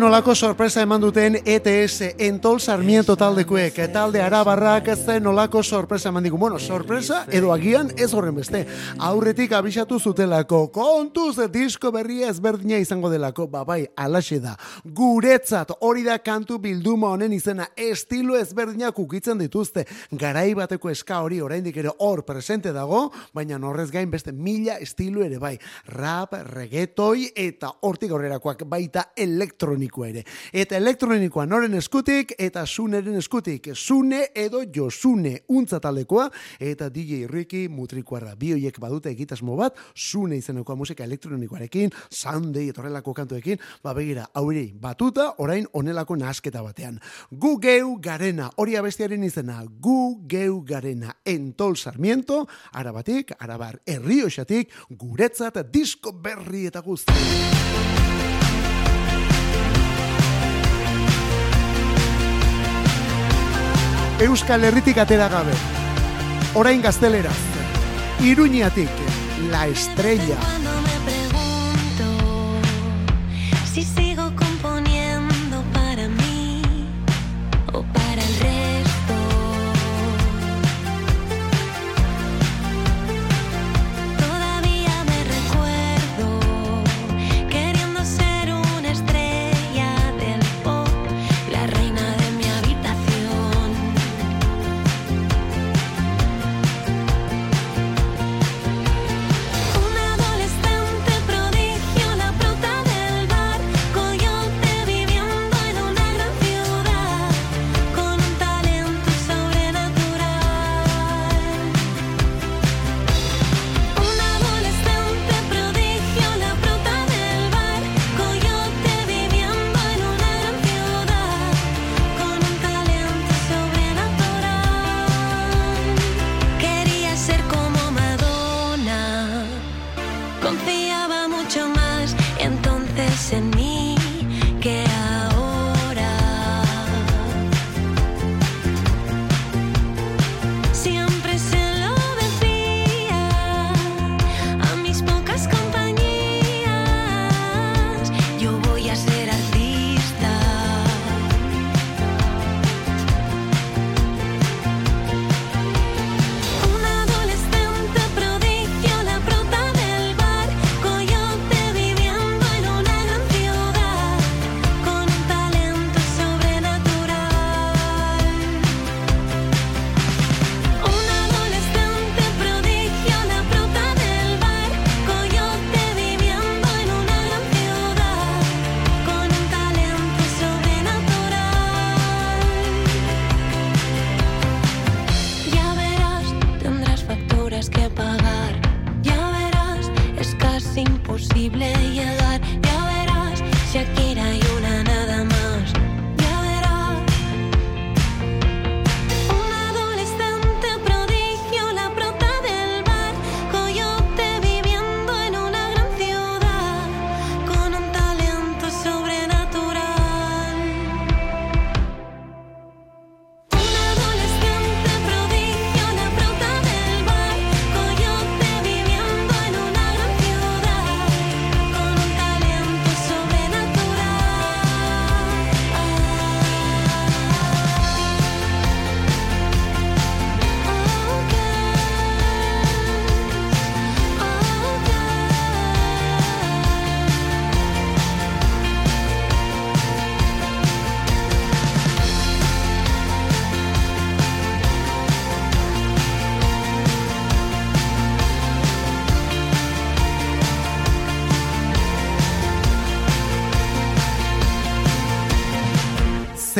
Zenolako 0.00 0.34
sorpresa 0.34 0.80
eman 0.80 1.02
duten 1.02 1.34
ETS 1.44 2.14
Entol 2.24 2.56
Sarmiento 2.58 3.18
taldekuek 3.20 3.76
talde 3.92 4.22
arabarrak 4.24 4.86
zenolako 4.96 5.60
sorpresa 5.62 6.08
eman 6.08 6.24
digu. 6.24 6.38
Bueno, 6.38 6.58
sorpresa 6.58 7.26
edo 7.28 7.52
agian 7.52 7.90
ez 7.98 8.14
horren 8.14 8.34
beste. 8.34 8.62
Aurretik 8.96 9.52
abisatu 9.52 9.98
zutelako 10.00 10.70
kontuz 10.72 11.36
disko 11.52 11.92
berria 11.92 12.30
ezberdina 12.30 12.78
izango 12.80 13.10
delako. 13.12 13.46
Ba 13.52 13.66
bai, 13.68 13.84
alaxe 13.94 14.38
da. 14.40 14.54
Guretzat 14.84 15.74
hori 15.80 16.06
da 16.08 16.16
kantu 16.24 16.56
bilduma 16.58 17.10
honen 17.10 17.36
izena 17.36 17.68
estilo 17.76 18.38
ezberdinak 18.40 18.98
ukitzen 18.98 19.36
dituzte. 19.36 19.84
Garai 20.12 20.54
bateko 20.54 20.88
eska 20.88 21.20
hori 21.20 21.42
oraindik 21.44 21.76
ere 21.76 21.92
hor 21.98 22.24
presente 22.24 22.72
dago, 22.72 23.10
baina 23.34 23.60
horrez 23.60 23.90
gain 23.90 24.10
beste 24.10 24.32
mila 24.32 24.78
estilo 24.80 25.20
ere 25.28 25.36
bai. 25.36 25.58
Rap, 25.92 26.32
reggaetoi 26.54 27.34
eta 27.36 27.74
hortik 27.82 28.16
aurrerakoak 28.16 28.64
baita 28.64 29.10
elektronikoa 29.90 30.08
ere. 30.08 30.24
Eta 30.52 30.76
elektronikoa 30.76 31.46
noren 31.46 31.74
eskutik 31.74 32.34
eta 32.38 32.66
suneren 32.66 33.16
eskutik. 33.16 33.70
Sune 33.74 34.30
edo 34.34 34.62
josune 34.74 35.42
untza 35.48 35.80
taldekoa 35.80 36.30
eta 36.58 36.88
DJ 36.90 37.26
Ricky 37.26 37.68
mutrikuarra. 37.68 38.34
Bi 38.36 38.52
hoiek 38.52 38.78
badute 38.80 39.10
egitasmo 39.10 39.56
bat, 39.56 39.76
sune 39.94 40.36
izenekoa 40.36 40.76
musika 40.76 41.04
elektronikoarekin, 41.04 41.90
Sunday 42.10 42.68
eta 42.68 42.80
horrelako 42.80 43.14
kantuekin, 43.14 43.58
ba 43.82 43.94
begira, 43.94 44.26
haurei 44.34 44.72
batuta, 44.72 45.34
orain 45.38 45.66
onelako 45.72 46.16
nahasketa 46.16 46.62
batean. 46.62 47.00
Gu 47.30 47.58
geu 47.60 47.96
garena, 48.00 48.50
hori 48.56 48.76
abestiaren 48.76 49.24
izena, 49.24 49.62
gu 49.64 50.20
geu 50.28 50.62
garena, 50.62 51.16
entol 51.24 51.76
sarmiento, 51.76 52.46
arabatik, 52.72 53.32
arabar 53.38 53.80
herrioxatik, 53.86 54.72
guretzat 54.90 55.60
disko 55.72 56.12
berri 56.12 56.66
eta 56.66 56.80
guzti. 56.80 58.39
Euskal 64.20 64.64
Herritik 64.64 64.98
atera 65.00 65.28
gabe. 65.32 65.52
Orain 66.54 66.82
gazteleraz. 66.82 67.38
Iruñatik, 68.20 68.90
La 69.50 69.66
Estrella. 69.66 70.36
Si 73.72 73.82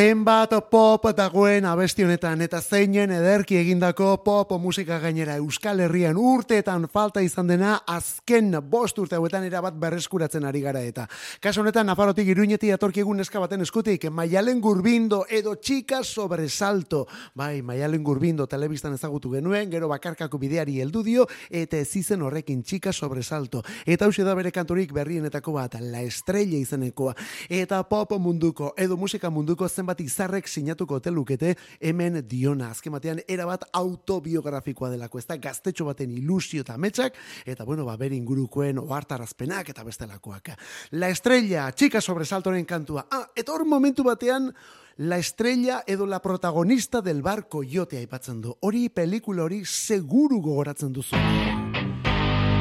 same 0.01 0.19
Zenbat 0.30 0.70
pop 0.70 1.08
dagoen 1.18 1.64
abesti 1.66 2.04
honetan 2.06 2.38
eta 2.44 2.60
zeinen 2.62 3.10
ederki 3.10 3.56
egindako 3.58 4.12
pop 4.22 4.52
musika 4.62 5.00
gainera 5.02 5.34
Euskal 5.40 5.80
Herrian 5.82 6.14
urteetan 6.14 6.84
falta 6.86 7.18
izan 7.24 7.48
dena 7.50 7.80
azken 7.90 8.52
bost 8.70 9.00
urte 9.02 9.16
hauetan 9.18 9.42
erabat 9.48 9.74
berreskuratzen 9.74 10.46
ari 10.46 10.60
gara 10.62 10.84
eta. 10.86 11.08
Kaso 11.42 11.64
honetan 11.64 11.90
Nafarotik 11.90 12.30
iruñeti 12.30 12.70
atorkiegun 12.70 13.18
neska 13.18 13.40
baten 13.42 13.64
eskutik 13.66 14.06
Maialen 14.10 14.60
Gurbindo 14.60 15.24
edo 15.28 15.56
Txika 15.56 16.04
Sobresalto. 16.04 17.08
Bai, 17.34 17.62
Maialen 17.62 18.04
Gurbindo 18.04 18.46
telebistan 18.46 18.94
ezagutu 18.94 19.32
genuen, 19.34 19.66
gero 19.70 19.88
bakarkako 19.90 20.38
bideari 20.38 20.78
heldu 20.78 21.02
dio 21.02 21.26
eta 21.50 21.82
ez 21.82 21.96
izen 21.96 22.22
horrekin 22.22 22.62
Txika 22.62 22.92
Sobresalto. 22.92 23.64
Eta 23.84 24.06
hausia 24.06 24.28
da 24.28 24.38
bere 24.38 24.54
kanturik 24.54 24.94
berrienetako 24.94 25.58
bat, 25.58 25.74
La 25.80 26.06
Estrella 26.06 26.62
izenekoa. 26.62 27.18
Eta 27.48 27.82
pop 27.82 28.14
munduko 28.20 28.70
edo 28.78 28.96
musika 28.96 29.26
munduko 29.30 29.66
zenbat 29.68 30.06
izarrek 30.20 30.48
sinatuko 30.48 30.98
ote 31.00 31.10
lukete 31.10 31.54
hemen 31.80 32.20
diona. 32.28 32.70
Azken 32.74 32.92
batean 32.92 33.22
erabat 33.28 33.64
autobiografikoa 33.72 34.90
delako, 34.92 35.18
ez 35.18 35.26
da 35.26 35.38
gaztetxo 35.40 35.86
baten 35.88 36.12
ilusio 36.12 36.60
eta 36.60 36.76
ametsak, 36.76 37.16
eta 37.46 37.64
bueno, 37.64 37.86
ba, 37.88 37.96
bere 37.96 38.16
ingurukoen 38.16 38.78
ohartarazpenak 38.82 39.72
eta 39.72 39.84
bestelakoak. 39.84 40.52
La 41.00 41.08
Estrella, 41.08 41.70
txika 41.72 42.00
sobresaltoren 42.00 42.66
kantua. 42.68 43.06
Ah, 43.10 43.24
eta 43.34 43.52
hor 43.52 43.64
momentu 43.64 44.04
batean, 44.04 44.52
La 45.00 45.16
estrella 45.16 45.82
edo 45.86 46.04
la 46.04 46.20
protagonista 46.20 47.00
del 47.00 47.22
bar 47.22 47.48
Coyote 47.48 47.96
aipatzen 47.96 48.42
du. 48.42 48.52
Hori 48.60 48.90
pelikula 48.92 49.46
hori 49.46 49.62
seguru 49.64 50.42
gogoratzen 50.44 50.92
duzu. 50.92 51.16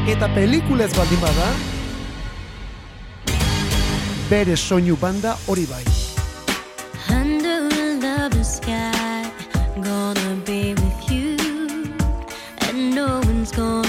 Eta 0.07 0.30
pelikula 0.32 0.88
ez 0.88 0.95
baldin 0.95 1.20
bada, 1.20 1.49
bere 4.30 4.55
soinu 4.55 4.95
banda 5.01 5.36
hori 5.47 5.68
bai. 5.68 6.09
Sky, 8.62 9.32
gonna 9.82 10.36
be 10.45 10.74
with 10.74 11.12
you, 11.12 11.38
and 12.60 12.93
no 12.93 13.22
one's 13.26 13.51
gonna 13.53 13.89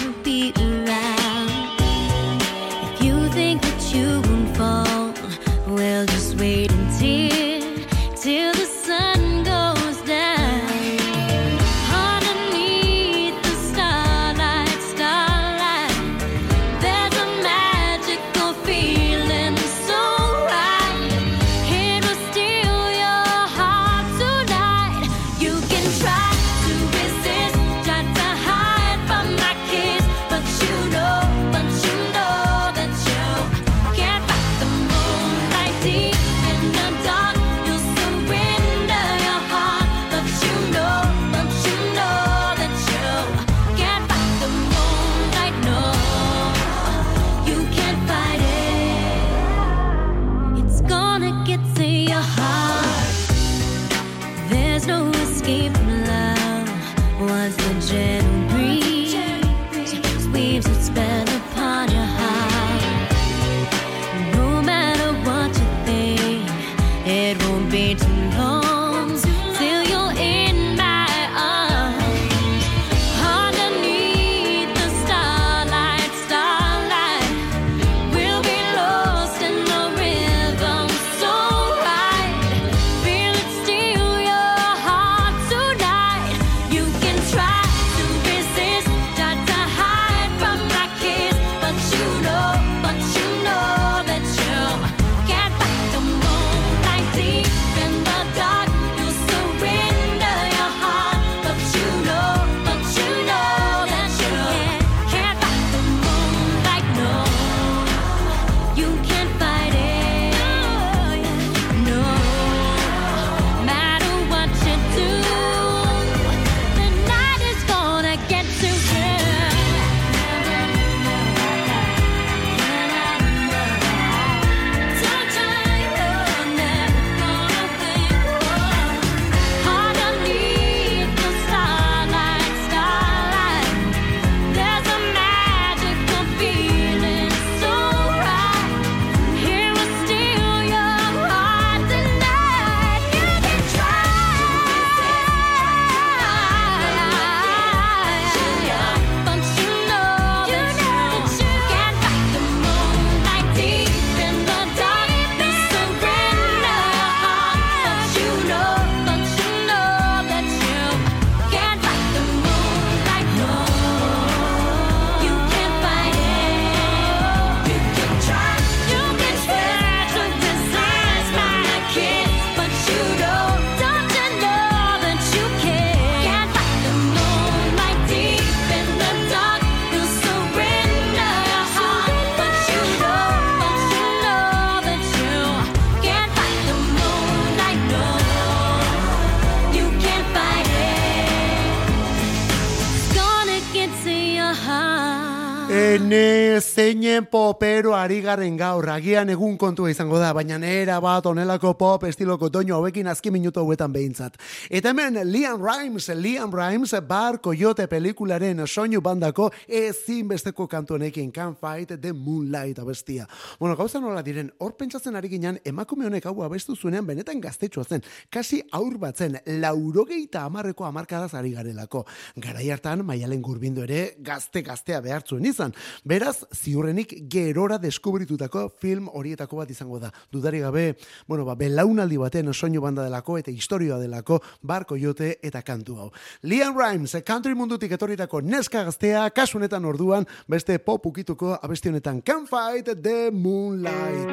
agian 199.00 199.30
egun 199.32 199.56
kontua 199.56 199.88
izango 199.88 200.18
da, 200.20 200.34
baina 200.36 200.58
nera 200.60 200.98
bat 201.00 201.24
onelako 201.26 201.72
pop 201.78 202.02
estiloko 202.04 202.50
doino 202.52 202.76
hauekin 202.76 203.08
azki 203.08 203.30
minutu 203.32 203.62
hauetan 203.62 203.92
behintzat. 203.94 204.36
Eta 204.68 204.90
hemen 204.92 205.16
Liam 205.24 205.62
Rimes, 205.64 206.10
Liam 206.20 206.52
Rimes, 206.52 206.92
Bar 207.08 207.38
Coyote 207.40 207.86
pelikularen 207.88 208.60
soinu 208.66 209.00
bandako 209.00 209.48
ezinbesteko 209.66 210.66
kantu 210.68 210.98
honekin, 210.98 211.30
Can't 211.32 211.56
Fight 211.56 211.94
the 212.00 212.12
Moonlight 212.12 212.78
abestia. 212.78 213.26
Bueno, 213.58 213.76
gauza 213.76 214.00
nola 214.00 214.22
diren, 214.26 214.50
hor 214.58 214.76
pentsatzen 214.76 215.16
ari 215.16 215.30
ginen, 215.32 215.60
emakume 215.64 216.04
honek 216.10 216.28
hau 216.28 216.42
abestu 216.44 216.76
zuenean 216.76 217.08
benetan 217.08 217.40
gaztetxoa 217.40 217.88
zen, 217.88 218.04
kasi 218.28 218.60
aur 218.76 218.98
bat 219.00 219.16
zen, 219.16 219.38
laurogeita 219.62 220.44
amarreko 220.44 220.84
amarkadaz 220.84 221.32
ari 221.40 221.54
garelako. 221.56 222.04
Garai 222.36 222.68
hartan, 222.68 223.06
maialen 223.06 223.40
gurbindu 223.40 223.86
ere, 223.88 224.16
gazte-gaztea 224.20 225.00
behartzuen 225.00 225.48
izan. 225.48 225.72
Beraz, 226.04 226.36
ziurrenik 226.52 227.16
gerora 227.32 227.80
deskubritutako 227.80 228.68
film 228.68 228.89
horietako 228.98 229.56
bat 229.56 229.70
izango 229.70 229.98
da. 229.98 230.10
Dudari 230.32 230.60
gabe, 230.60 230.96
bueno, 231.28 231.44
ba, 231.44 231.54
belaunaldi 231.54 232.16
baten 232.16 232.52
soinu 232.54 232.80
banda 232.80 233.04
delako 233.04 233.38
eta 233.38 233.50
historioa 233.50 233.98
delako 233.98 234.40
barko 234.62 234.96
jote 234.96 235.38
eta 235.42 235.62
kantu 235.62 235.96
hau. 235.98 236.10
Liam 236.42 236.76
Rimes, 236.78 237.16
country 237.24 237.54
mundutik 237.54 237.92
etorritako 237.92 238.40
neska 238.40 238.84
gaztea, 238.84 239.28
kasunetan 239.30 239.84
orduan, 239.84 240.26
beste 240.48 240.78
pop 240.78 241.06
ukituko 241.06 241.58
abesti 241.62 241.88
honetan 241.88 242.22
Can 242.22 242.46
Fight 242.46 242.90
the 243.02 243.30
Moonlight. 243.30 244.30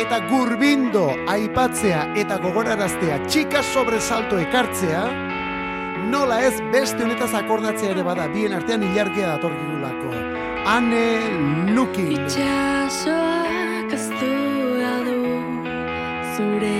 Eta 0.00 0.20
gurbindo 0.30 1.08
aipatzea 1.28 2.12
eta 2.20 2.38
gogoraraztea 2.40 3.18
txika 3.26 3.62
sobresalto 3.62 4.38
ekartzea, 4.38 5.02
nola 6.10 6.40
ez 6.46 6.54
beste 6.72 7.04
honetaz 7.04 7.32
akordatzea 7.42 7.96
ere 7.96 8.06
bada, 8.06 8.28
bien 8.32 8.54
artean 8.56 8.86
ilargia 8.86 9.34
datorkigulako. 9.34 10.39
Ane 10.66 11.72
Lukin. 11.74 12.12
Itxasoak 12.16 13.92
ez 13.96 14.06
duela 14.20 14.96
du 15.06 15.20
zure 16.34 16.79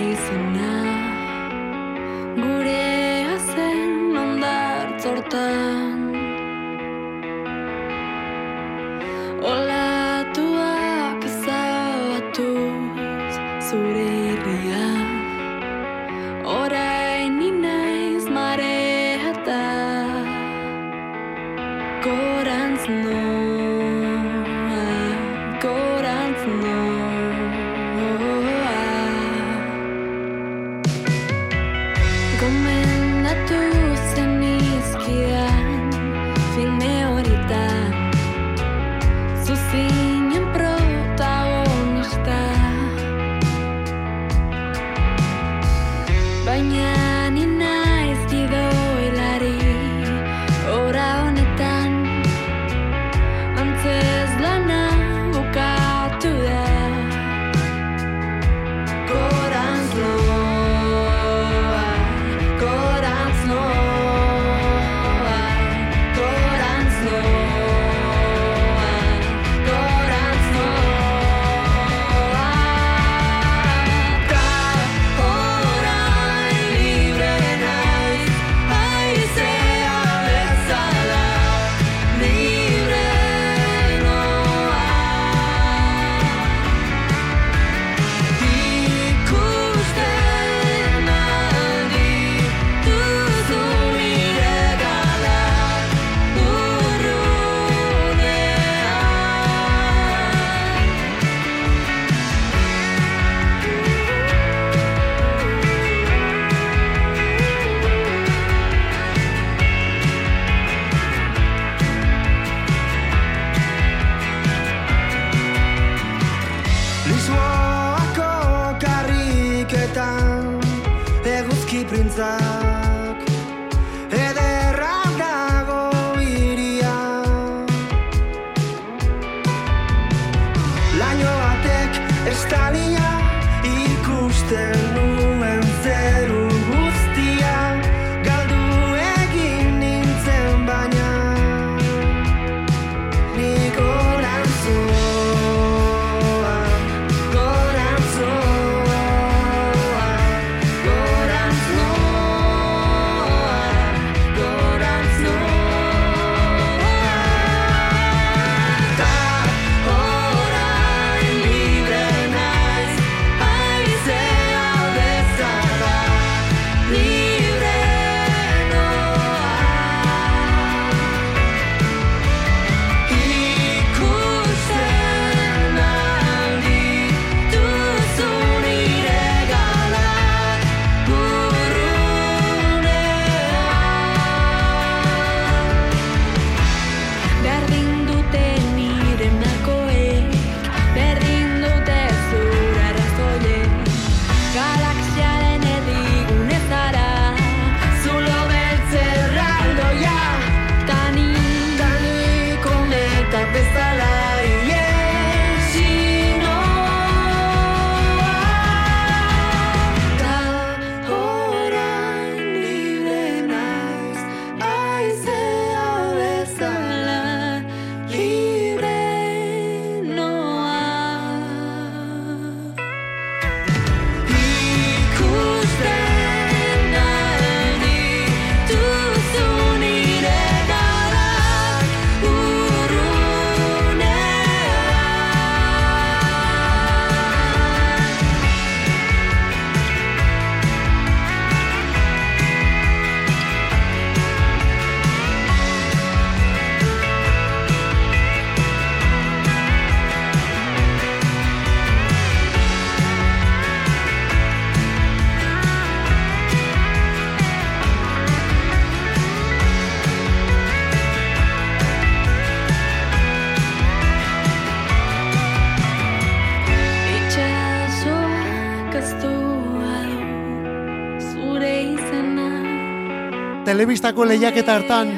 Telebistako 273.81 274.27
lehiaketa 274.29 274.75
hartan, 274.77 275.09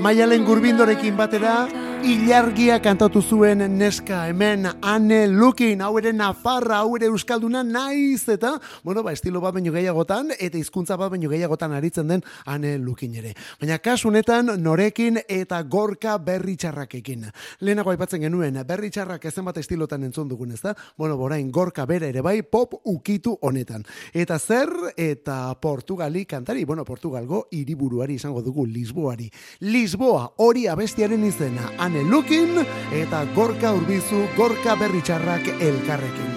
Maialen 0.00 0.40
Gurbindorekin 0.48 1.12
batera, 1.18 1.66
ilargia 2.04 2.78
kantatu 2.82 3.20
zuen 3.22 3.62
neska 3.78 4.26
hemen 4.28 4.66
ane 4.82 5.26
lukin, 5.26 5.80
hau 5.82 5.96
ere 5.98 6.12
nafarra, 6.12 6.82
hau 6.82 6.94
ere 6.96 7.08
euskalduna 7.08 7.62
naiz, 7.64 8.28
eta, 8.28 8.52
bueno, 8.84 9.02
ba, 9.02 9.12
estilo 9.12 9.40
bat 9.40 9.54
baino 9.56 9.72
gehiagotan, 9.74 10.30
eta 10.38 10.58
hizkuntza 10.58 10.96
bat 11.00 11.10
baino 11.10 11.30
gehiagotan 11.30 11.72
aritzen 11.72 12.08
den 12.08 12.22
ane 12.46 12.76
lukin 12.78 13.16
ere. 13.18 13.32
Baina 13.60 13.78
kasunetan 13.82 14.52
norekin 14.62 15.18
eta 15.26 15.60
gorka 15.62 16.18
berri 16.18 16.56
txarrakekin. 16.56 17.26
Lehenago 17.60 17.90
aipatzen 17.90 18.22
genuen, 18.22 18.60
berri 18.68 18.92
txarrak 18.94 19.24
ezen 19.30 19.48
bat 19.48 19.58
estilotan 19.58 20.04
entzun 20.06 20.28
dugun, 20.28 20.52
ez 20.52 20.60
da? 20.62 20.74
Bueno, 20.96 21.16
borain, 21.16 21.50
gorka 21.50 21.86
bere 21.86 22.12
ere 22.12 22.22
bai, 22.22 22.42
pop 22.42 22.78
ukitu 22.84 23.38
honetan. 23.42 23.84
Eta 24.12 24.38
zer, 24.38 24.70
eta 24.96 25.54
Portugali 25.60 26.24
kantari, 26.26 26.64
bueno, 26.64 26.84
Portugalgo 26.84 27.46
hiriburuari 27.50 28.20
izango 28.20 28.42
dugu, 28.42 28.66
Lisboari. 28.66 29.30
Lisboa, 29.60 30.28
hori 30.44 30.68
abestiaren 30.68 31.24
izena, 31.24 31.72
ane 31.88 32.04
lukin, 32.04 32.60
eta 32.92 33.24
gorka 33.34 33.72
urbizu, 33.74 34.26
gorka 34.36 34.76
berri 34.76 35.00
txarrak 35.02 35.48
elkarrekin. 35.58 36.34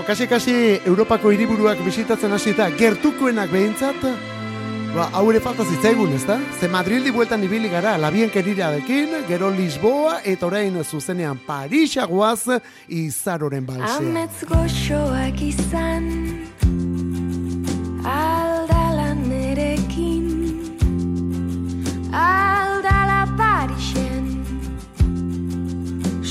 Okasi-kasi 0.00 0.54
Europako 0.88 1.30
hiriburuak 1.34 1.80
bisitatzen 1.84 2.32
hasita 2.32 2.70
gertukoenak 2.78 3.50
behintzat, 3.52 4.06
ba, 4.94 5.10
hau 5.12 5.26
ere 5.28 5.40
falta 5.44 5.66
zitzaigun, 5.68 6.14
ez 6.16 6.24
da? 6.24 6.38
Ze 6.60 6.68
Madrildi 6.72 7.12
bueltan 7.12 7.44
ibili 7.44 7.68
gara, 7.68 7.98
labien 8.00 8.32
keriradekin, 8.32 9.18
gero 9.28 9.52
Lisboa, 9.52 10.22
eta 10.24 10.48
orain 10.48 10.80
zuzenean 10.82 11.44
Parisa 11.44 12.08
guaz, 12.08 12.48
izaroren 12.88 13.68
balsea. 13.68 14.00
Amets 14.00 14.48
goxoak 14.48 15.44
izan 15.52 16.08
Aldala 18.02 19.12
nerekin 19.14 20.28
Aldala 22.12 22.71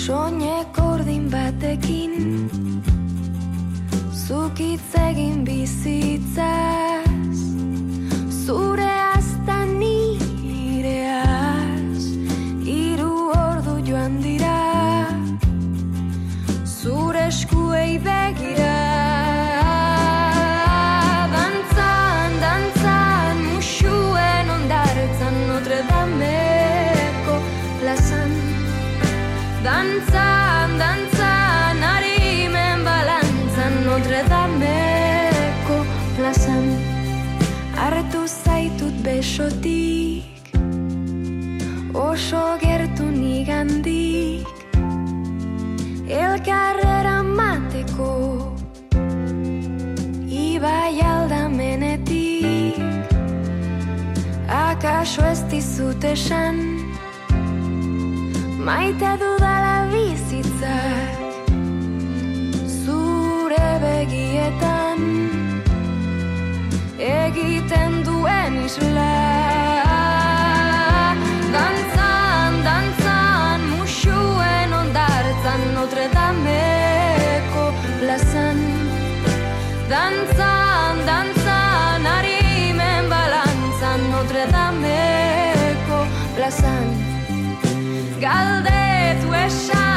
Soinek 0.01 0.77
ordin 0.81 1.31
batekin 1.31 2.13
Zukitz 4.27 4.95
egin 5.09 5.45
bizitzaz. 5.45 7.41
Zure 8.45 8.91
azta 9.15 9.59
nireaz 9.77 11.21
Hiru 12.65 13.13
ordu 13.43 13.75
joan 13.89 14.17
dira. 14.23 14.57
Zure 16.65 17.27
eskuei 17.27 17.93
begira 18.09 18.70
besotik 39.41 40.23
Oso 41.93 42.57
gertu 42.61 43.03
nigandik 43.03 44.47
elkarrera 46.07 47.23
mateko 47.23 48.53
Ibai 50.31 51.01
aldamenetik. 51.01 52.77
Akaso 54.47 55.25
ez 55.25 55.41
dizut 55.51 56.03
esan 56.03 56.57
Maite 58.61 59.17
dudala 59.21 59.89
bizitzak 59.91 61.17
Zure 62.83 63.71
begietan 63.83 65.01
Egiten 67.01 68.03
duen 68.05 68.61
isla 68.65 69.20
Dantzan, 80.11 80.97
dantzan, 81.07 82.05
harimen 82.05 83.07
balantzan 83.09 84.03
Notre 84.11 84.43
Dameko 84.51 86.01
plazan. 86.35 86.91
Galdetu 88.19 89.31
esan 89.45 89.90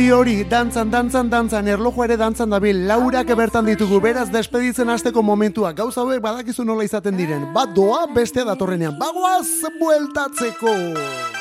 Hori 0.00 0.12
hori, 0.16 0.34
dantzan, 0.48 0.88
dantzan, 0.88 1.28
dantzan, 1.28 1.66
erlojoa 1.68 2.06
ere 2.06 2.16
dantzan 2.16 2.54
dabil, 2.54 2.78
laurak 2.88 3.34
bertan 3.36 3.66
ditugu, 3.68 3.98
beraz 4.00 4.30
despeditzen 4.32 4.88
hasteko 4.88 5.20
momentua, 5.20 5.74
gauza 5.76 6.00
hauek 6.00 6.22
badakizu 6.24 6.64
nola 6.64 6.86
izaten 6.88 7.20
diren, 7.20 7.44
bat 7.52 7.76
doa 7.76 8.06
beste 8.14 8.46
datorrenean, 8.48 8.96
bagoaz 8.96 9.68
bueltatzeko! 9.76 11.39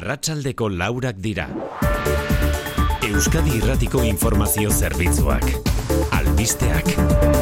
Arratsaldeko 0.00 0.70
laurak 0.72 1.18
dira. 1.20 1.44
Euskadi 3.04 3.58
Irratiko 3.58 4.00
Informazio 4.08 4.72
Zerbitzuak. 4.72 5.44
Albisteak. 6.16 7.39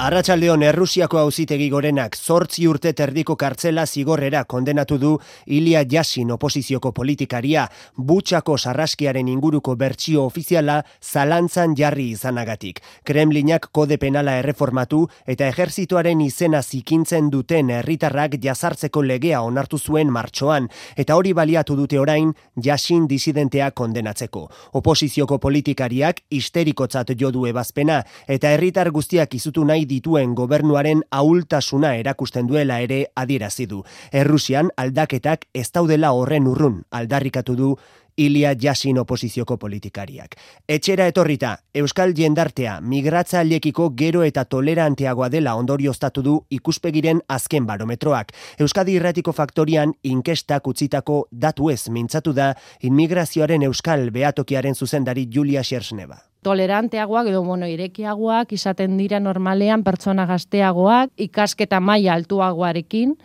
Arratsaldeon 0.00 0.62
Errusiako 0.64 1.18
auzitegi 1.20 1.66
gorenak 1.68 2.14
zortzi 2.16 2.62
urte 2.64 2.94
terdiko 2.96 3.34
kartzela 3.36 3.82
zigorrera 3.84 4.46
kondenatu 4.48 4.96
du 4.98 5.10
Ilia 5.44 5.82
Jasin 5.84 6.30
oposizioko 6.32 6.92
politikaria 6.96 7.66
butxako 8.10 8.56
sarraskiaren 8.56 9.28
inguruko 9.28 9.74
bertsio 9.76 10.24
ofiziala 10.24 10.78
zalantzan 11.02 11.74
jarri 11.76 12.06
izanagatik. 12.14 12.80
Kremlinak 13.04 13.66
kode 13.76 13.98
penala 14.00 14.38
erreformatu 14.40 15.02
eta 15.26 15.50
ejerzitoaren 15.52 16.24
izena 16.24 16.62
zikintzen 16.62 17.28
duten 17.28 17.68
herritarrak 17.68 18.38
jazartzeko 18.40 19.04
legea 19.04 19.42
onartu 19.44 19.76
zuen 19.76 20.08
martxoan 20.08 20.70
eta 20.96 21.20
hori 21.20 21.34
baliatu 21.36 21.76
dute 21.76 22.00
orain 22.00 22.32
Jasin 22.56 23.04
disidentea 23.06 23.70
kondenatzeko. 23.72 24.46
Oposizioko 24.80 25.36
politikariak 25.38 26.24
histerikotzat 26.30 27.12
jo 27.20 27.30
du 27.36 27.44
ebazpena 27.52 28.00
eta 28.26 28.56
herritar 28.56 28.94
guztiak 28.96 29.36
izutu 29.36 29.68
nahi 29.68 29.89
dituen 29.90 30.34
gobernuaren 30.38 31.02
ahultasuna 31.10 31.94
erakusten 32.00 32.46
duela 32.50 32.80
ere 32.80 33.04
adierazi 33.18 33.66
du. 33.66 33.82
Errusian 34.12 34.70
aldaketak 34.76 35.48
ez 35.54 35.70
daudela 35.74 36.12
horren 36.16 36.46
urrun 36.50 36.84
aldarrikatu 36.90 37.56
du 37.58 37.74
Ilia 38.20 38.54
Jasin 38.60 38.98
oposizioko 39.00 39.56
politikariak. 39.56 40.36
Etxera 40.68 41.06
etorrita, 41.08 41.54
Euskal 41.74 42.12
Jendartea 42.16 42.74
migratzaileekiko 42.84 43.90
gero 43.96 44.24
eta 44.26 44.44
toleranteagoa 44.44 45.30
dela 45.32 45.54
ondorioztatu 45.56 46.24
du 46.26 46.36
ikuspegiren 46.50 47.22
azken 47.28 47.66
barometroak. 47.66 48.34
Euskadi 48.60 48.98
Irratiko 49.00 49.32
Faktorian 49.32 49.94
inkestak 50.02 50.66
utzitako 50.68 51.22
datu 51.32 51.70
ez 51.70 51.88
mintzatu 51.88 52.36
da 52.36 52.54
inmigrazioaren 52.82 53.62
Euskal 53.70 54.10
Beatokiaren 54.10 54.74
zuzendari 54.74 55.28
Julia 55.32 55.64
Xersneba 55.64 56.29
toleranteagoak 56.42 57.28
edo 57.28 57.42
bueno, 57.44 57.66
irekiagoak 57.68 58.52
izaten 58.56 58.96
dira 58.98 59.20
normalean 59.20 59.84
pertsona 59.84 60.26
gazteagoak, 60.26 61.12
ikasketa 61.16 61.80
maila 61.80 62.14
altuagoarekin, 62.14 63.16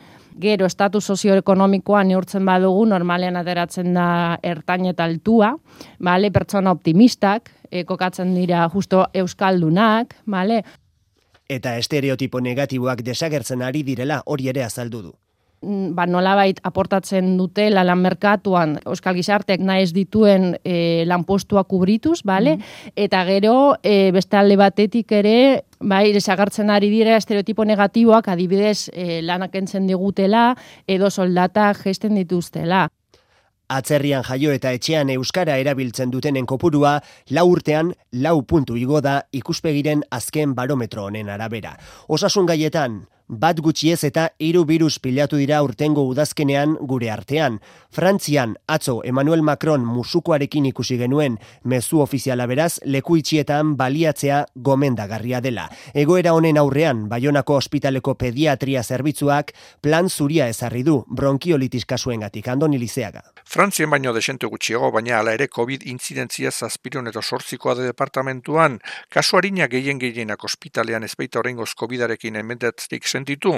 gero 0.42 0.66
estatu 0.68 1.02
sozioekonomikoa 1.02 2.04
neurtzen 2.04 2.46
badugu 2.46 2.86
normalean 2.86 3.38
ateratzen 3.40 3.94
da 3.96 4.08
ertain 4.44 4.90
eta 4.92 5.08
altua, 5.08 5.56
bale, 6.00 6.32
pertsona 6.32 6.72
optimistak, 6.76 7.52
e, 7.72 7.86
kokatzen 7.86 8.36
dira 8.36 8.68
justo 8.74 9.06
euskaldunak, 9.14 10.18
bale, 10.26 10.64
Eta 11.46 11.76
estereotipo 11.78 12.40
negatiboak 12.42 13.04
desagertzen 13.06 13.62
ari 13.62 13.84
direla 13.86 14.24
hori 14.26 14.48
ere 14.50 14.64
azaldu 14.66 15.02
du. 15.04 15.12
Mm, 15.62 15.94
ba, 15.96 16.06
nolabait 16.06 16.60
aportatzen 16.64 17.36
dute 17.38 17.70
lan 17.70 18.00
merkatuan 18.02 18.80
Euskal 18.86 19.16
Gizartek 19.16 19.62
naiz 19.62 19.94
dituen 19.94 20.56
e, 20.64 21.06
lanpostuak 21.06 21.68
kubrituz, 21.68 22.22
bale? 22.24 22.58
Eta 22.96 23.24
gero 23.28 23.76
e, 23.84 24.12
beste 24.16 24.38
alde 24.38 24.58
batetik 24.60 25.12
ere 25.12 25.64
bai 25.80 26.12
desagertzen 26.14 26.70
ari 26.70 26.90
dira 26.90 27.18
estereotipo 27.18 27.66
negatiboak 27.66 28.30
adibidez 28.34 28.90
e, 28.94 29.22
lanak 29.22 29.56
entzen 29.56 29.88
digutela 29.88 30.56
edo 30.88 31.10
soldatak 31.10 31.84
gesten 31.84 32.16
dituztela. 32.16 32.88
Atzerrian 33.66 34.22
jaio 34.22 34.52
eta 34.54 34.72
etxean 34.78 35.10
euskara 35.10 35.56
erabiltzen 35.58 36.12
dutenen 36.14 36.46
kopurua 36.46 37.00
lau 37.34 37.48
urtean 37.50 37.96
lau 38.12 38.44
puntu 38.46 38.78
igo 38.78 39.02
da 39.02 39.24
ikuspegiren 39.34 40.04
azken 40.14 40.54
barometro 40.54 41.08
honen 41.08 41.32
arabera. 41.34 41.74
Osasun 42.08 42.46
gaietan, 42.46 43.00
bat 43.28 43.60
gutxiez 43.60 44.04
eta 44.08 44.30
hiru 44.40 44.64
virus 44.66 45.00
pilatu 45.00 45.38
dira 45.38 45.62
urtengo 45.64 46.04
udazkenean 46.08 46.76
gure 46.82 47.12
artean. 47.12 47.60
Frantzian, 47.92 48.56
atzo 48.68 49.02
Emmanuel 49.04 49.42
Macron 49.42 49.86
musukoarekin 49.86 50.66
ikusi 50.72 50.98
genuen 50.98 51.38
mezu 51.64 52.02
ofiziala 52.02 52.48
beraz 52.48 52.80
leku 52.86 53.18
itxietan 53.18 53.76
baliatzea 53.78 54.46
gomendagarria 54.56 55.42
dela. 55.42 55.70
Egoera 55.94 56.34
honen 56.34 56.58
aurrean, 56.58 57.08
Baionako 57.10 57.60
ospitaleko 57.62 58.16
pediatria 58.16 58.84
zerbitzuak 58.84 59.54
plan 59.82 60.10
zuria 60.10 60.48
ezarri 60.50 60.84
du 60.84 61.04
bronkiolitis 61.10 61.86
kasuengatik 61.86 62.48
Andoni 62.48 62.80
Lizeaga. 62.80 63.35
Frantzien 63.46 63.90
baino 63.90 64.12
desente 64.14 64.48
gutxiago, 64.50 64.90
baina 64.92 65.20
hala 65.20 65.36
ere 65.38 65.48
COVID 65.48 65.86
intzidentzia 65.92 66.52
zazpiron 66.52 67.08
eta 67.08 67.22
sortzikoa 67.22 67.76
de 67.78 67.86
departamentuan, 67.86 68.80
kasu 69.10 69.38
harina 69.38 69.68
gehien 69.72 70.02
gehienak 70.02 70.44
ospitalean 70.44 71.06
ez 71.06 71.14
baita 71.16 71.40
horrengoz 71.40 71.76
COVID-arekin 71.78 72.42
emendatzik 72.42 73.08
sentitu. 73.08 73.54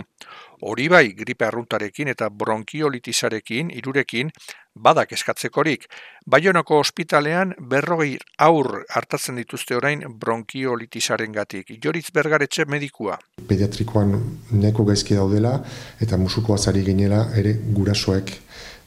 Hori 0.62 0.88
bai, 0.92 1.06
gripe 1.16 1.48
arruntarekin 1.48 2.12
eta 2.12 2.30
bronkiolitisarekin, 2.30 3.72
irurekin, 3.80 4.32
badak 4.78 5.14
eskatzekorik. 5.16 5.88
Baionako 6.30 6.82
ospitalean 6.84 7.54
berrogei 7.72 8.18
aur 8.44 8.84
hartatzen 8.94 9.40
dituzte 9.40 9.78
orain 9.78 10.04
bronkiolitisaren 10.20 11.32
gatik. 11.32 11.72
Joritz 11.84 12.12
Bergaretxe 12.14 12.66
medikua. 12.70 13.18
Pediatrikoan 13.48 14.16
neko 14.52 14.86
gaizki 14.86 15.16
daudela 15.18 15.58
eta 16.04 16.18
musukoa 16.18 16.58
zari 16.58 16.84
ginela 16.86 17.28
ere 17.40 17.56
gurasoek 17.74 18.36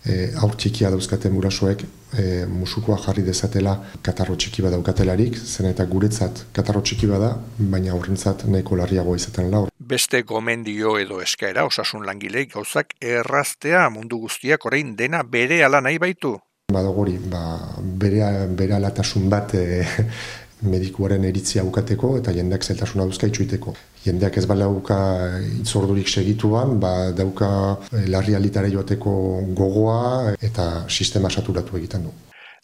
e, 0.04 0.30
aur 0.42 0.54
txikia 0.56 0.90
dauzkaten 0.92 1.34
gurasoek 1.36 1.84
e, 2.18 2.24
musukoa 2.48 2.98
jarri 3.04 3.24
dezatela 3.26 3.76
katarro 4.02 4.36
txiki 4.36 4.64
bat 4.64 4.74
daukatelarik, 4.74 5.36
zen 5.36 5.70
eta 5.70 5.86
guretzat 5.90 6.44
katarro 6.56 6.82
txiki 6.82 7.08
bada, 7.10 7.34
baina 7.58 7.92
aurrentzat 7.94 8.46
nahiko 8.48 8.78
larriagoa 8.80 9.20
izaten 9.20 9.50
laur. 9.52 9.70
Beste 9.78 10.22
gomendio 10.22 10.96
edo 11.00 11.20
eskaera 11.22 11.64
osasun 11.68 12.06
langilei 12.06 12.46
gauzak 12.52 12.94
erraztea 13.00 13.88
mundu 13.90 14.20
guztiak 14.26 14.66
orain 14.66 14.94
dena 14.96 15.22
bere 15.22 15.62
ala 15.64 15.80
nahi 15.80 15.98
baitu. 15.98 16.36
Badogori, 16.70 17.16
ba, 17.18 17.58
bere, 17.82 18.46
bere 18.56 18.78
alatasun 18.78 19.28
bat 19.30 19.54
e, 19.58 19.84
medikuaren 20.72 21.24
eritzia 21.24 21.64
bukateko 21.66 22.16
eta 22.20 22.34
jendeak 22.36 22.64
zeltasuna 22.64 23.08
duzka 23.08 23.30
itxuiteko. 23.30 23.74
Jendeak 24.04 24.38
ez 24.40 24.46
bala 24.48 24.64
dauka 24.64 24.96
itzordurik 25.60 26.08
segituan, 26.08 26.78
ba, 26.80 27.10
dauka 27.12 27.50
eh, 27.92 28.06
larri 28.08 28.34
alitare 28.38 28.70
joateko 28.72 29.12
gogoa 29.56 30.34
eta 30.40 30.86
sistema 30.88 31.28
saturatu 31.30 31.76
egiten 31.76 32.08
du. 32.08 32.14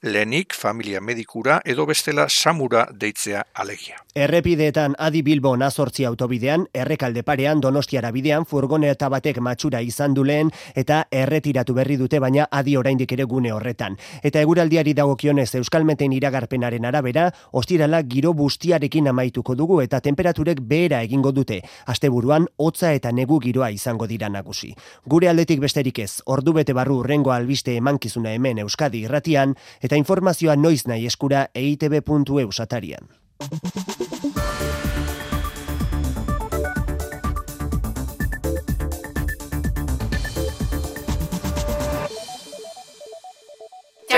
Lehenik, 0.03 0.53
familia 0.53 1.01
medikura 1.01 1.63
edo 1.65 1.87
bestela 1.89 2.27
samura 2.29 2.83
deitzea 2.93 3.47
alegia. 3.55 3.97
Errepideetan 4.15 4.93
Adi 4.99 5.23
Bilbo 5.25 5.55
nazortzi 5.57 6.05
autobidean, 6.05 6.67
errekalde 6.75 7.23
parean 7.25 7.63
Donostiara 7.65 8.11
bidean 8.13 8.45
furgoneta 8.45 9.09
batek 9.09 9.41
matxura 9.41 9.81
izan 9.81 10.13
du 10.13 10.25
lehen 10.25 10.51
eta 10.75 11.07
erretiratu 11.11 11.73
berri 11.75 11.97
dute 11.97 12.21
baina 12.21 12.45
Adi 12.51 12.77
oraindik 12.77 13.13
ere 13.17 13.25
gune 13.25 13.55
horretan. 13.55 13.97
Eta 14.23 14.41
eguraldiari 14.45 14.93
dagokionez 14.93 15.55
Euskalmeten 15.63 16.13
iragarpenaren 16.13 16.85
arabera, 16.85 17.31
ostirala 17.53 18.03
giro 18.03 18.35
bustiarekin 18.35 19.09
amaituko 19.09 19.55
dugu 19.55 19.81
eta 19.81 20.03
temperaturek 20.05 20.61
behera 20.61 21.01
egingo 21.09 21.33
dute. 21.33 21.63
Asteburuan 21.87 22.51
hotza 22.59 22.93
eta 22.93 23.13
negu 23.13 23.41
giroa 23.41 23.71
izango 23.71 24.07
dira 24.07 24.29
nagusi. 24.29 24.75
Gure 25.07 25.33
aldetik 25.33 25.65
besterik 25.65 25.99
ez, 26.05 26.21
ordu 26.27 26.53
bete 26.53 26.77
barru 26.77 27.01
urrengo 27.01 27.33
albiste 27.33 27.77
emankizuna 27.81 28.37
hemen 28.37 28.59
Euskadi 28.59 29.07
irratian 29.09 29.57
eta 29.87 29.99
informazioa 30.01 30.57
noiz 30.59 30.83
nahi 30.91 31.07
eskura 31.07 31.47
E 31.55 31.63
eitb.eus 31.71 32.61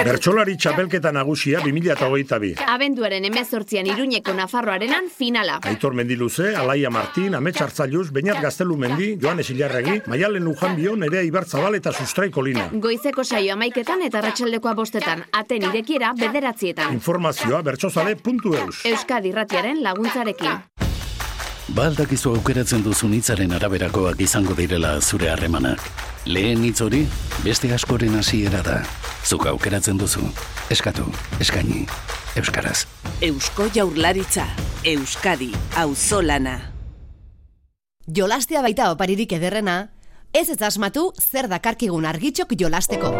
Bertsolari 0.05 0.55
txapelketa 0.57 1.11
nagusia 1.13 1.59
2022. 1.65 2.55
Abenduaren 2.71 3.25
emezortzian 3.27 3.89
Iruñeko 3.91 4.35
Nafarroarenan 4.37 5.11
finala. 5.11 5.59
Aitor 5.67 5.95
Mendiluze, 5.95 6.55
Alaia 6.57 6.91
Martin, 6.91 7.35
Amets 7.35 7.61
Artzailuz, 7.63 8.13
Beñat 8.13 8.41
Gaztelu 8.43 8.77
Mendi, 8.77 9.17
Joanes 9.21 9.51
Ilarregi, 9.51 10.03
Maialen 10.07 10.47
Ujanbio, 10.47 10.97
Nerea 10.97 11.23
Ibarzabal 11.23 11.75
eta 11.81 11.93
Sustraiko 11.93 12.43
Lina. 12.43 12.69
Goizeko 12.73 13.25
saio 13.25 13.55
amaiketan 13.55 14.03
eta 14.07 14.23
ratxaldekoa 14.23 14.75
bostetan. 14.79 15.25
Aten 15.33 15.71
irekiera 15.71 16.13
bederatzietan. 16.19 16.95
Informazioa 16.95 17.63
bertsozale.eus. 17.63 18.85
Euskadi 18.87 19.35
irratiaren 19.35 19.83
laguntzarekin. 19.83 20.88
Baldakizu 21.69 22.33
aukeratzen 22.33 22.81
duzun 22.81 23.13
hitzaren 23.13 23.53
araberakoak 23.53 24.23
izango 24.25 24.55
direla 24.57 24.95
zure 25.03 25.29
harremanak. 25.29 25.83
Lehen 26.25 26.63
hitz 26.65 26.81
hori, 26.81 27.03
beste 27.45 27.69
askoren 27.77 28.17
hasiera 28.17 28.63
da. 28.65 28.79
Zuk 29.29 29.45
aukeratzen 29.51 30.01
duzu. 30.01 30.25
Eskatu, 30.73 31.05
eskaini, 31.45 31.85
euskaraz. 32.41 32.87
Eusko 33.21 33.69
Jaurlaritza, 33.75 34.47
Euskadi, 34.85 35.51
auzolana. 35.77 36.57
Jolastea 38.07 38.63
baita 38.65 38.89
oparirik 38.95 39.37
ederrena, 39.37 39.91
ez 40.33 40.49
ez 40.49 40.63
asmatu 40.63 41.11
zer 41.21 41.53
dakarkigun 41.53 42.09
argitxok 42.09 42.57
jolasteko. 42.57 43.13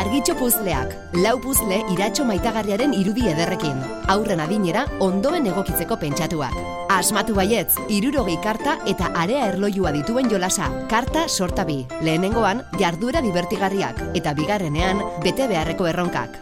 Argitxo 0.00 0.32
puzleak, 0.32 0.94
lau 1.20 1.34
puzle 1.44 1.82
iratxo 1.92 2.24
maitagarriaren 2.24 2.94
irudi 2.96 3.26
ederrekin. 3.28 3.82
Aurren 4.08 4.40
adinera 4.40 4.86
ondoen 5.04 5.44
egokitzeko 5.50 5.98
pentsatuak. 6.00 6.54
Asmatu 6.88 7.34
baietz, 7.36 7.74
irurogei 7.92 8.38
karta 8.40 8.78
eta 8.88 9.10
area 9.20 9.44
erloiua 9.50 9.92
dituen 9.92 10.30
jolasa. 10.32 10.70
Karta 10.88 11.26
sorta 11.28 11.66
bi. 11.68 11.82
Lehenengoan, 12.00 12.64
jarduera 12.80 13.20
divertigarriak 13.20 14.00
eta 14.16 14.32
bigarrenean, 14.32 15.04
bete 15.20 15.44
beharreko 15.52 15.92
erronkak. 15.92 16.40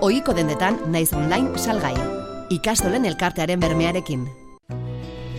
Oiko 0.00 0.38
dendetan, 0.38 0.78
naiz 0.94 1.10
online 1.12 1.58
salgai. 1.58 1.96
Ikastolen 2.54 3.10
elkartearen 3.10 3.58
bermearekin. 3.58 4.28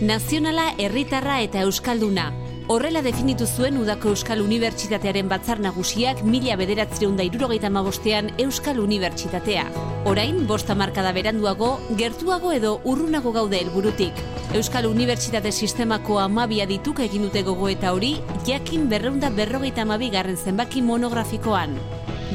Nazionala, 0.04 0.74
herritarra 0.76 1.40
eta 1.40 1.64
euskalduna. 1.64 2.28
Horrela 2.66 3.02
definitu 3.04 3.44
zuen 3.44 3.76
Udako 3.76 4.08
Euskal 4.14 4.40
Unibertsitatearen 4.40 5.28
batzar 5.28 5.58
nagusiak 5.60 6.22
mila 6.24 6.54
bederatzireun 6.56 7.18
da 7.18 7.24
irurogeita 7.26 7.68
mabostean 7.68 8.30
Euskal 8.40 8.78
Unibertsitatea. 8.80 9.66
Orain, 10.08 10.38
bosta 10.48 10.72
markada 10.74 11.10
beranduago, 11.12 11.74
gertuago 11.98 12.54
edo 12.56 12.78
urrunago 12.88 13.34
gaude 13.36 13.58
helburutik. 13.60 14.16
Euskal 14.56 14.88
Unibertsitate 14.88 15.52
Sistemako 15.52 16.16
amabia 16.22 16.64
dituk 16.64 17.02
egin 17.04 17.26
dute 17.28 17.42
gogo 17.44 17.68
eta 17.68 17.92
hori, 17.92 18.14
jakin 18.48 18.88
berreunda 18.88 19.28
berrogeita 19.28 19.84
amabi 19.84 20.08
garren 20.14 20.38
zenbaki 20.40 20.80
monografikoan. 20.80 21.76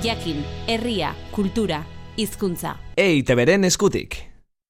Jakin, 0.04 0.44
herria, 0.68 1.16
kultura, 1.32 1.88
hizkuntza. 2.18 2.76
EITB-ren 2.96 3.66
eskutik. 3.66 4.30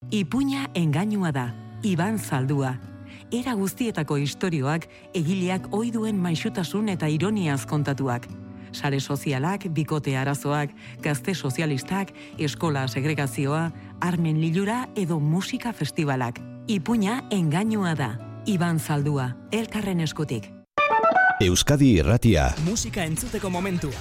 Ipuña 0.10 0.70
engainua 0.74 1.34
da, 1.36 1.49
Iban 1.84 2.18
Zaldua. 2.18 2.78
Era 3.32 3.54
guztietako 3.54 4.18
istorioak 4.18 4.88
egileak 5.14 5.68
ohi 5.76 5.92
duen 5.94 6.18
maixutasun 6.18 6.90
eta 6.90 7.08
ironiaz 7.14 7.62
kontatuak. 7.70 8.26
Sare 8.74 9.00
sozialak, 9.00 9.68
bikote 9.70 10.16
arazoak, 10.18 10.72
gazte 11.02 11.36
sozialistak, 11.36 12.12
eskola 12.38 12.88
segregazioa, 12.88 13.72
armen 14.02 14.42
lilura 14.42 14.88
edo 14.96 15.20
musika 15.20 15.74
festivalak. 15.74 16.40
Ipuña 16.68 17.24
engainua 17.30 17.94
da, 17.96 18.10
Iban 18.46 18.80
Zaldua, 18.80 19.36
elkarren 19.52 20.00
eskutik. 20.02 20.50
Euskadi 21.42 21.94
Irratia. 22.00 22.54
Musika 22.66 23.06
entzuteko 23.06 23.50
momentua. 23.50 23.94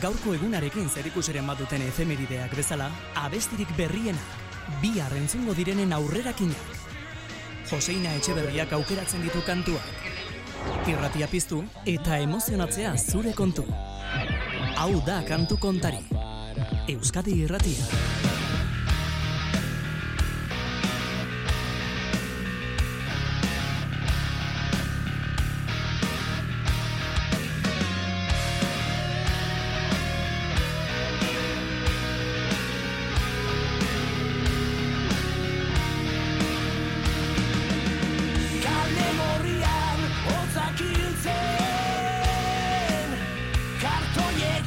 Gaurko 0.00 0.32
egunarekin 0.34 0.88
zerikusiren 0.88 1.46
bat 1.46 1.60
duten 1.60 1.84
efemerideak 1.84 2.56
bezala, 2.56 2.88
abestirik 3.14 3.76
berrienak, 3.76 4.40
bihar 4.80 5.12
entzungo 5.20 5.52
direnen 5.54 5.92
aurrerakinak. 5.92 6.81
Joseina 7.72 8.10
Etxeberriak 8.18 8.74
aukeratzen 8.76 9.22
ditu 9.24 9.40
kantuak. 9.46 9.86
Irratia 10.92 11.24
piztu 11.30 11.62
eta 11.88 12.18
emozionatzea 12.20 12.92
zure 13.00 13.32
kontu. 13.38 13.64
Hau 14.76 14.90
da 15.06 15.22
kantu 15.24 15.56
kontari. 15.62 16.04
Euskadi 16.92 17.38
Irratia. 17.46 18.41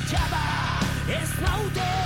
Txaba 0.10 0.42
ez 1.10 1.30
naute 1.42 2.05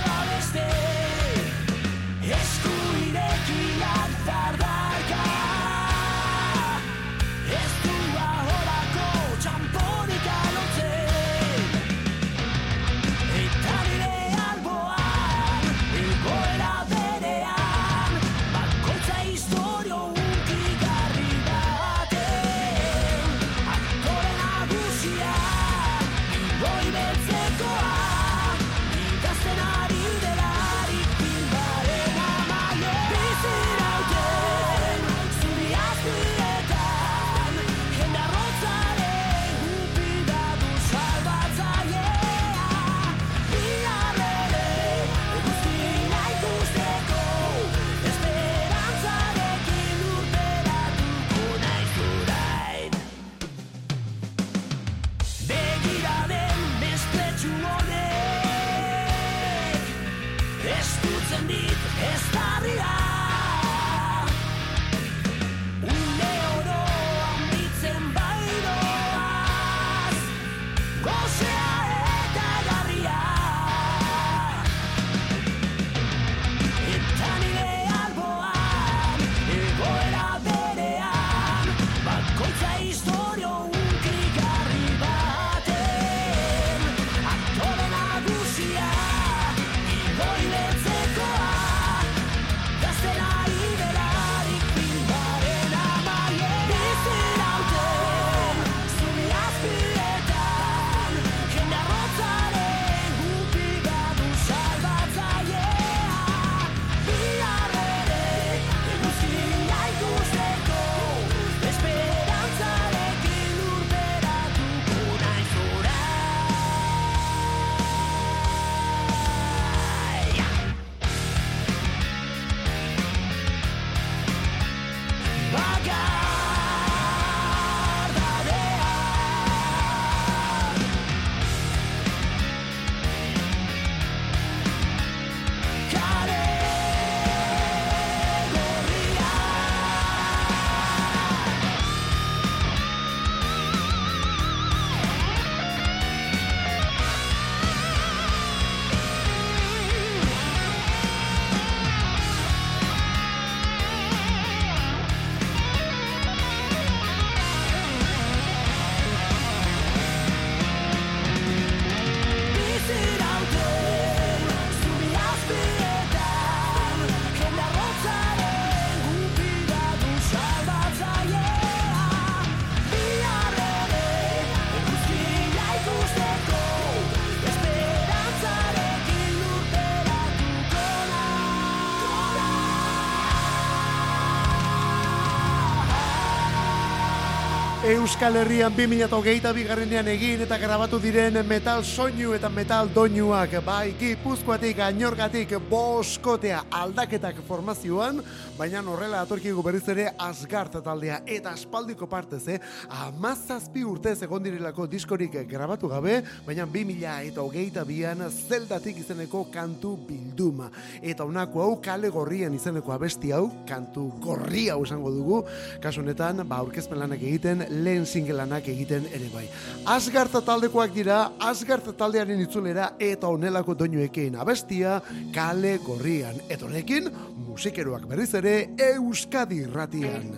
Euskal 188.00 188.32
Herrian 188.40 188.72
2008 188.72 189.50
bigarrenean 189.52 190.06
egin 190.08 190.40
eta 190.40 190.56
grabatu 190.56 190.96
diren 191.02 191.34
metal 191.44 191.82
soinu 191.84 192.30
eta 192.32 192.48
metal 192.48 192.88
doinuak. 192.94 193.58
Bai 193.66 193.92
gipuzkoatik 194.00 194.80
ainorgatik 194.86 195.52
boskotea 195.68 196.62
aldaketak 196.80 197.42
formazioan, 197.44 198.22
baina 198.60 198.82
horrela 198.92 199.22
atorkigu 199.24 199.62
berriz 199.64 199.86
ere 199.88 200.02
asgart 200.20 200.74
taldea 200.84 201.22
eta 201.32 201.54
aspaldiko 201.56 202.04
partez, 202.10 202.42
eh? 202.52 202.58
amazazpi 203.06 203.80
urtez 203.88 204.18
egon 204.26 204.42
direlako 204.44 204.84
diskorik 204.90 205.38
grabatu 205.48 205.88
gabe, 205.88 206.18
baina 206.44 206.66
2000 206.68 207.14
eta 207.30 207.40
hogeita 207.40 207.86
bian 207.88 208.20
zeldatik 208.28 208.98
izeneko 209.00 209.46
kantu 209.54 209.94
bilduma. 210.10 210.68
Eta 211.00 211.24
honako 211.24 211.62
hau 211.64 211.78
kale 211.80 212.10
gorrian 212.12 212.52
izeneko 212.52 212.92
abesti 212.92 213.32
hau, 213.32 213.46
kantu 213.68 214.10
gorria 214.20 214.76
hau 214.76 214.84
esango 214.84 215.14
dugu, 215.14 215.40
kasu 215.80 216.04
honetan, 216.04 216.44
ba, 216.44 216.60
aurkezpen 216.60 217.00
lanak 217.00 217.24
egiten, 217.24 217.64
lehen 217.80 218.04
single 218.04 218.36
lanak 218.42 218.68
egiten 218.68 219.08
ere 219.08 219.30
bai. 219.32 219.46
Asgard 219.88 220.36
taldekoak 220.36 220.92
dira, 220.92 221.22
Asgard 221.48 221.88
taldearen 221.96 222.44
itzulera 222.44 222.92
eta 223.00 223.32
onelako 223.32 223.78
doinuekin 223.86 224.36
abestia 224.36 225.00
kale 225.32 225.78
gorrian. 225.86 226.44
Eta 226.52 226.68
honekin, 226.68 227.08
musikeroak 227.48 228.04
berriz 228.10 228.28
ere 228.36 228.49
Euskadi 228.90 229.64
ratian. 229.66 230.30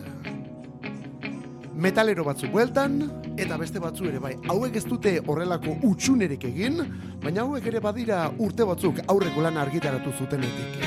Metalero 1.75 2.25
batzu 2.25 2.51
bueltan, 2.53 3.01
eta 3.41 3.57
beste 3.59 3.81
batzu 3.81 4.07
ere 4.11 4.21
bai. 4.21 4.35
Hauek 4.51 4.77
ez 4.77 4.85
dute 4.85 5.17
horrelako 5.27 5.77
utxunerik 5.89 6.45
egin, 6.51 6.83
baina 7.23 7.47
hauek 7.47 7.67
ere 7.73 7.81
badira 7.81 8.27
urte 8.39 8.67
batzuk 8.69 9.01
aurreko 9.09 9.45
lan 9.45 9.57
argitaratu 9.57 10.13
zutenetik. 10.19 10.81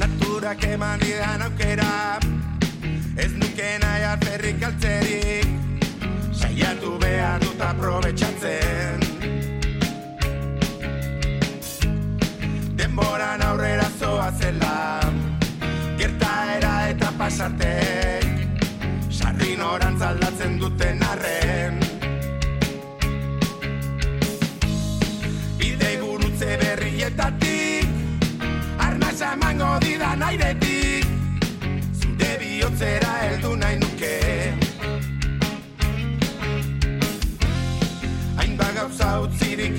Naturak 0.00 0.64
eman 0.72 0.98
didan 1.04 1.42
aukera 1.50 1.81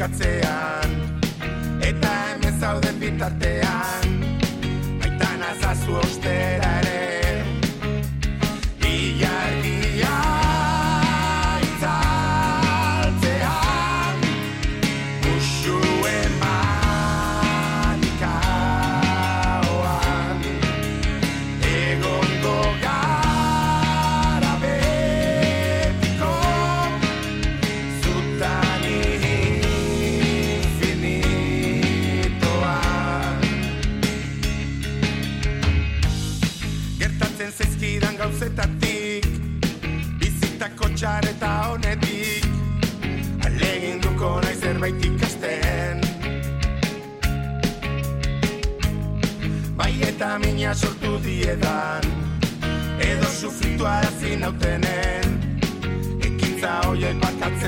utzirik 0.06 0.63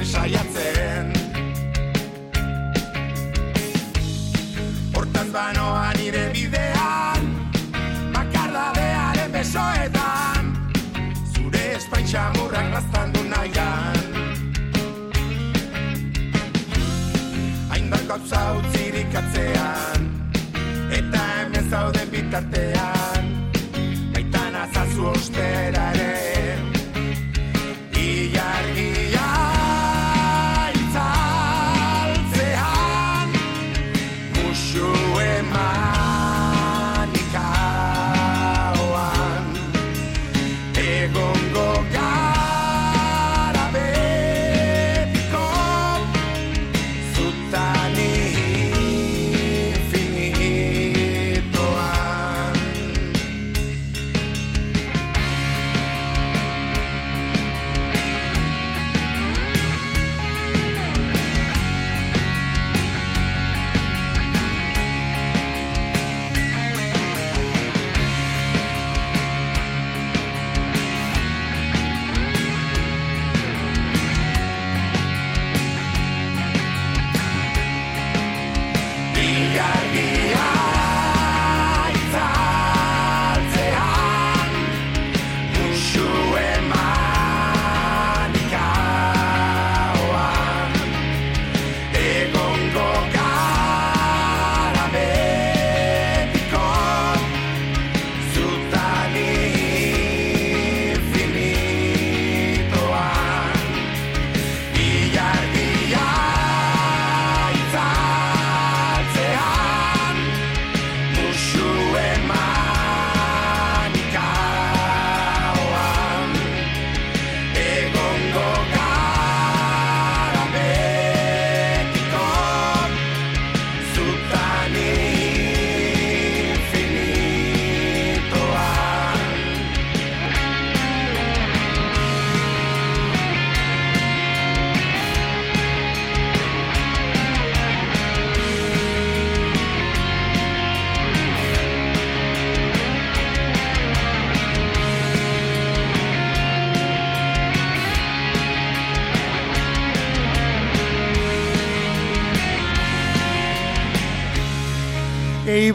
empresaria 0.05 0.44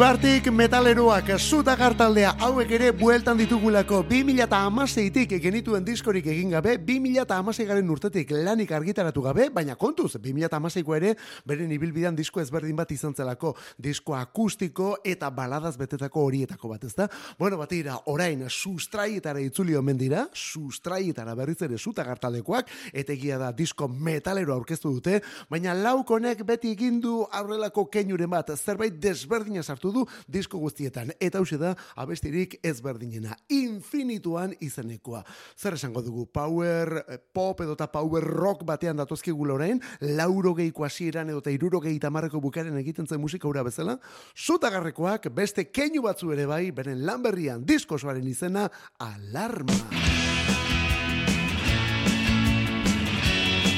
Eibartik 0.01 0.47
metaleroak 0.49 1.27
zuta 1.37 1.75
gartaldea 1.77 2.31
hauek 2.41 2.71
ere 2.73 2.87
bueltan 2.97 3.37
ditugulako 3.37 3.99
2006tik 4.09 5.35
genituen 5.45 5.85
diskorik 5.85 6.25
egin 6.33 6.55
gabe, 6.55 6.79
2006 6.89 7.67
garen 7.69 7.91
urtetik 7.93 8.33
lanik 8.33 8.73
argitaratu 8.73 9.21
gabe, 9.21 9.51
baina 9.53 9.75
kontuz, 9.77 10.15
2006ko 10.17 10.97
ere 10.97 11.11
beren 11.45 11.75
ibilbidean 11.77 12.17
disko 12.17 12.41
ezberdin 12.41 12.79
bat 12.79 12.95
izan 12.97 13.13
zelako, 13.13 13.51
disko 13.77 14.17
akustiko 14.17 14.95
eta 15.05 15.29
baladaz 15.29 15.75
betetako 15.77 16.25
horietako 16.31 16.73
bat, 16.73 16.89
ezta? 16.89 17.11
Bueno, 17.37 17.61
batira, 17.61 17.99
orain 18.09 18.47
sustraietara 18.49 19.45
itzuli 19.45 19.77
omen 19.77 20.01
dira, 20.01 20.25
sustraietara 20.33 21.37
berriz 21.37 21.59
ere 21.69 21.77
zuta 21.77 22.09
gartaldekoak, 22.09 22.73
eta 22.95 23.13
egia 23.13 23.37
da 23.37 23.53
disko 23.53 23.91
metalero 23.93 24.57
aurkeztu 24.57 24.97
dute, 24.97 25.21
baina 25.53 25.77
laukonek 25.77 26.41
beti 26.49 26.73
egin 26.73 27.05
du 27.05 27.21
aurrelako 27.29 27.91
keinuren 27.93 28.33
bat, 28.33 28.57
zerbait 28.57 28.97
desberdina 28.97 29.61
sartu 29.61 29.90
du 29.93 30.07
disko 30.27 30.59
guztietan, 30.59 31.13
eta 31.21 31.41
hauxe 31.41 31.59
da 31.61 31.75
abestirik 31.97 32.59
ezberdinena, 32.63 33.37
infinituan 33.49 34.55
izenekoa. 34.61 35.23
Zer 35.57 35.77
esango 35.79 36.03
dugu, 36.03 36.27
power 36.33 37.05
eh, 37.07 37.19
pop 37.33 37.61
edo 37.65 37.77
eta 37.79 37.91
power 37.93 38.25
rock 38.25 38.65
batean 38.69 39.01
datozkigula 39.01 39.55
orain, 39.55 39.81
lauro 40.01 40.55
geiko 40.55 40.85
hasieran 40.85 41.31
edo 41.31 41.43
eta 41.45 41.55
iruro 41.55 41.81
gehi 41.81 41.99
tamarreko 42.03 42.41
bukaren 42.41 42.79
egiten 42.79 43.07
zen 43.07 43.21
musika 43.21 43.49
ura 43.49 43.65
bezala, 43.67 43.99
zutagarrekoak 44.37 45.31
beste 45.35 45.71
keinu 45.71 46.03
batzu 46.07 46.33
ere 46.33 46.47
bai, 46.47 46.71
beren 46.71 47.05
lan 47.07 47.23
berrian 47.23 47.65
diskosoaren 47.67 48.27
izena, 48.29 48.69
alarma. 48.99 49.77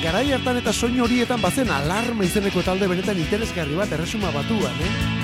Garai 0.03 0.33
hartan 0.35 0.57
eta 0.59 0.73
soinu 0.75 1.05
horietan 1.05 1.39
bazen 1.39 1.71
alarma 1.71 2.27
izeneko 2.27 2.65
talde 2.67 2.91
benetan 2.91 3.23
interesgarri 3.23 3.79
bat 3.79 3.95
erresuma 3.95 4.35
batuan, 4.35 4.81
eh? 4.83 5.22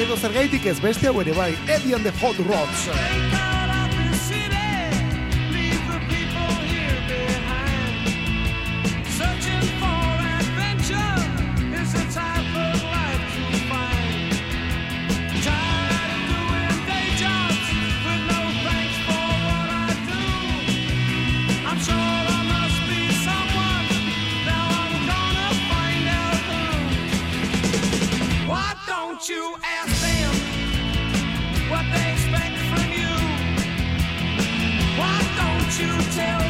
Edo 0.00 0.16
zergaitik 0.16 0.64
ez 0.64 0.78
beste 0.80 1.10
hau 1.10 1.20
ere 1.20 1.34
bai, 1.36 1.50
Eddie 1.68 1.92
and 1.92 2.04
the 2.04 2.12
Hot 2.22 2.38
Rods. 2.48 2.88
Searching 9.18 9.68
for 9.78 10.00
you 35.80 35.86
tell 36.12 36.49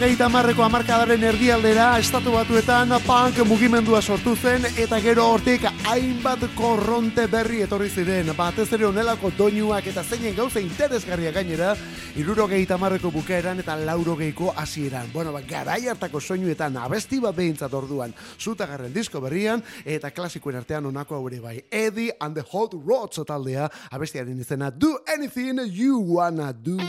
Irurogeita 0.00 0.30
marreko 0.32 0.62
amarkadaren 0.64 1.24
erdialdera 1.28 1.86
estatu 2.00 2.32
batuetan 2.32 2.94
punk 3.04 3.36
mugimendua 3.44 4.00
sortu 4.00 4.32
zen 4.32 4.64
eta 4.80 4.96
gero 5.04 5.26
hortik 5.28 5.66
hainbat 5.90 6.46
korronte 6.56 7.26
berri 7.28 7.60
etorri 7.66 7.90
ziren. 7.92 8.30
Batez 8.38 8.70
ere 8.72 8.86
onelako 8.88 9.28
doinuak 9.36 9.92
eta 9.92 10.00
zeinen 10.00 10.32
gauza 10.38 10.64
interesgarria 10.64 11.34
gainera 11.36 11.74
irurogeita 12.16 12.80
marreko 12.80 13.12
bukaeran 13.12 13.60
eta 13.60 13.76
laurogeiko 13.76 14.54
hasieran. 14.56 15.12
Bueno, 15.12 15.36
ba, 15.36 15.44
garai 15.44 15.82
hartako 15.92 16.16
soinuetan 16.20 16.80
abesti 16.80 17.20
bat 17.20 17.36
behintzat 17.36 17.74
orduan 17.74 18.16
zutagarren 18.40 18.96
disko 18.96 19.20
berrian 19.20 19.60
eta 19.84 20.16
klasikoen 20.16 20.62
artean 20.64 20.86
onako 20.86 21.20
haure 21.20 21.44
bai. 21.44 21.58
Eddie 21.70 22.16
and 22.22 22.40
the 22.40 22.46
Hot 22.54 22.72
Rods 22.72 23.20
taldea 23.20 23.68
abestiaren 23.90 24.40
izena 24.40 24.70
Do 24.70 24.96
Anything 25.12 25.60
You 25.68 26.00
Wanna 26.00 26.54
Do. 26.54 26.80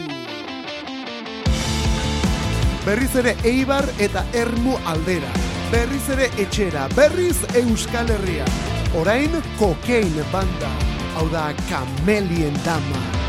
Berriz 2.86 3.16
ere 3.16 3.36
Eibar 3.44 3.86
eta 4.00 4.24
Ermu 4.34 4.78
aldera, 4.86 5.32
berriz 5.72 6.04
ere 6.10 6.30
etxera, 6.42 6.88
berriz 6.96 7.38
Euskal 7.64 8.10
Herria. 8.10 8.46
Orain 8.98 9.38
kokein 9.60 10.22
banda, 10.34 10.76
hau 11.16 11.28
da 11.32 11.52
kamelien 11.70 12.58
dama. 12.66 13.21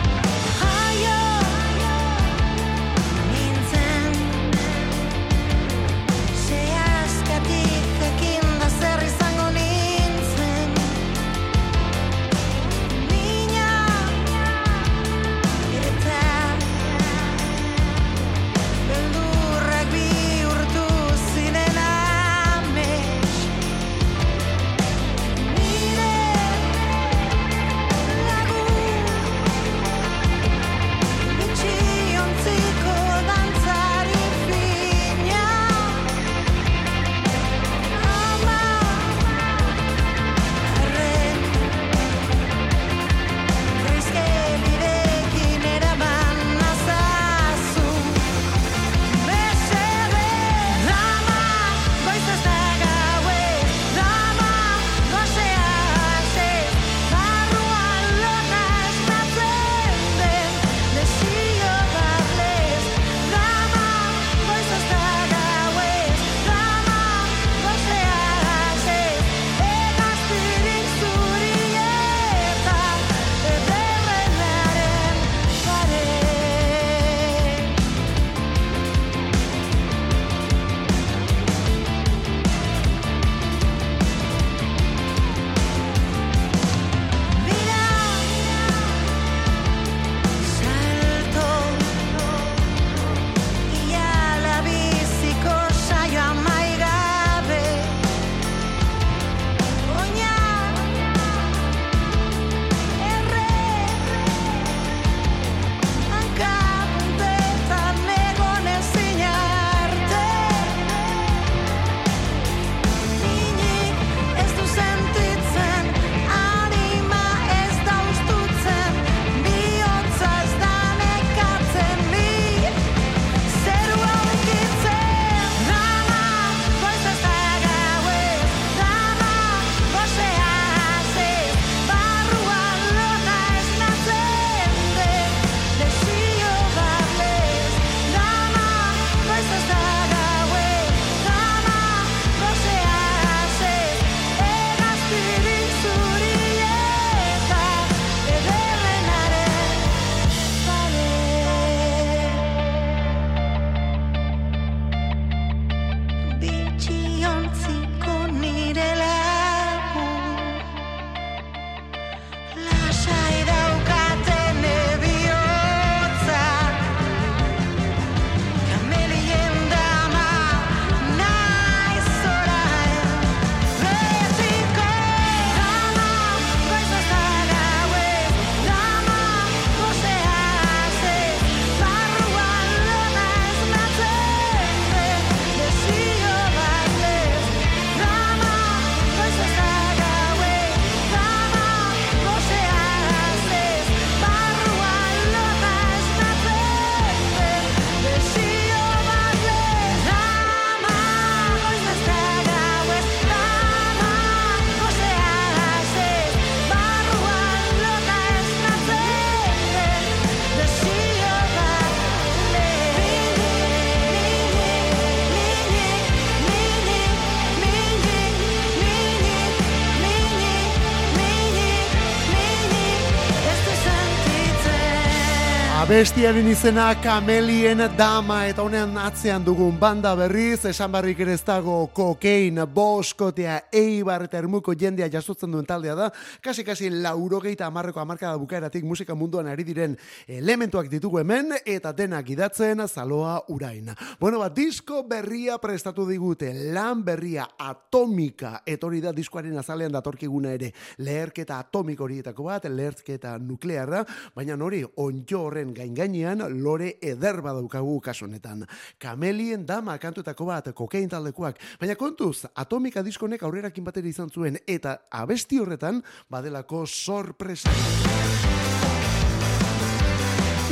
Abestiaren 225.92 226.46
izena 226.48 226.86
Kamelien 227.04 227.82
Dama 227.98 228.38
eta 228.48 228.62
honean 228.64 228.94
atzean 228.96 229.42
dugun 229.44 229.74
banda 229.76 230.14
berriz, 230.16 230.62
esan 230.64 230.88
barrik 230.88 231.18
ere 231.20 231.34
ez 231.36 231.42
dago 231.44 231.74
kokein, 231.92 232.56
boskotea, 232.64 233.58
eibar 233.76 234.24
eta 234.24 234.38
ermuko 234.38 234.72
jendea 234.72 235.10
jasotzen 235.12 235.52
duen 235.52 235.68
taldea 235.68 235.92
da, 235.98 236.06
kasi-kasi 236.40 236.88
laurogeita 236.94 237.66
amarreko 237.68 238.00
amarkada 238.00 238.38
bukaeratik 238.40 238.86
musika 238.88 239.12
munduan 239.12 239.50
ari 239.52 239.66
diren 239.68 239.98
elementuak 240.24 240.88
ditugu 240.88 241.20
hemen, 241.20 241.52
eta 241.60 241.92
denak 241.92 242.32
idatzen 242.32 242.80
zaloa 242.88 243.42
urain. 243.52 243.92
Bueno, 244.18 244.40
bat, 244.40 244.56
disko 244.56 245.02
berria 245.04 245.58
prestatu 245.60 246.08
digute, 246.08 246.54
lan 246.72 247.04
berria 247.04 247.50
atomika, 247.58 248.62
etori 248.64 249.02
da 249.04 249.12
diskoaren 249.12 249.60
azalean 249.60 249.92
datorkiguna 249.92 250.56
ere, 250.56 250.72
leherketa 251.04 251.60
atomiko 251.60 252.08
horietako 252.08 252.48
bat, 252.48 252.72
leherketa 252.72 253.36
nuklearra, 253.36 254.06
baina 254.32 254.56
nori, 254.56 254.80
onjo 254.96 255.44
horren 255.50 255.76
gain 255.82 256.12
gainean 256.12 256.62
lore 256.62 256.96
eder 257.02 257.40
badaukagu 257.42 258.00
kasu 258.00 258.26
honetan. 258.26 258.66
Kamelien 258.98 259.66
dama 259.66 259.98
kantutako 259.98 260.46
bat 260.46 260.72
kokain 260.74 261.08
taldekoak, 261.08 261.58
baina 261.80 261.96
kontuz, 261.96 262.46
atomika 262.54 263.02
diskonek 263.02 263.42
aurrerakin 263.42 263.84
batera 263.84 264.08
izan 264.08 264.30
zuen 264.30 264.58
eta 264.66 264.98
abesti 265.10 265.58
horretan 265.58 266.02
badelako 266.30 266.86
sorpresa. 266.86 267.70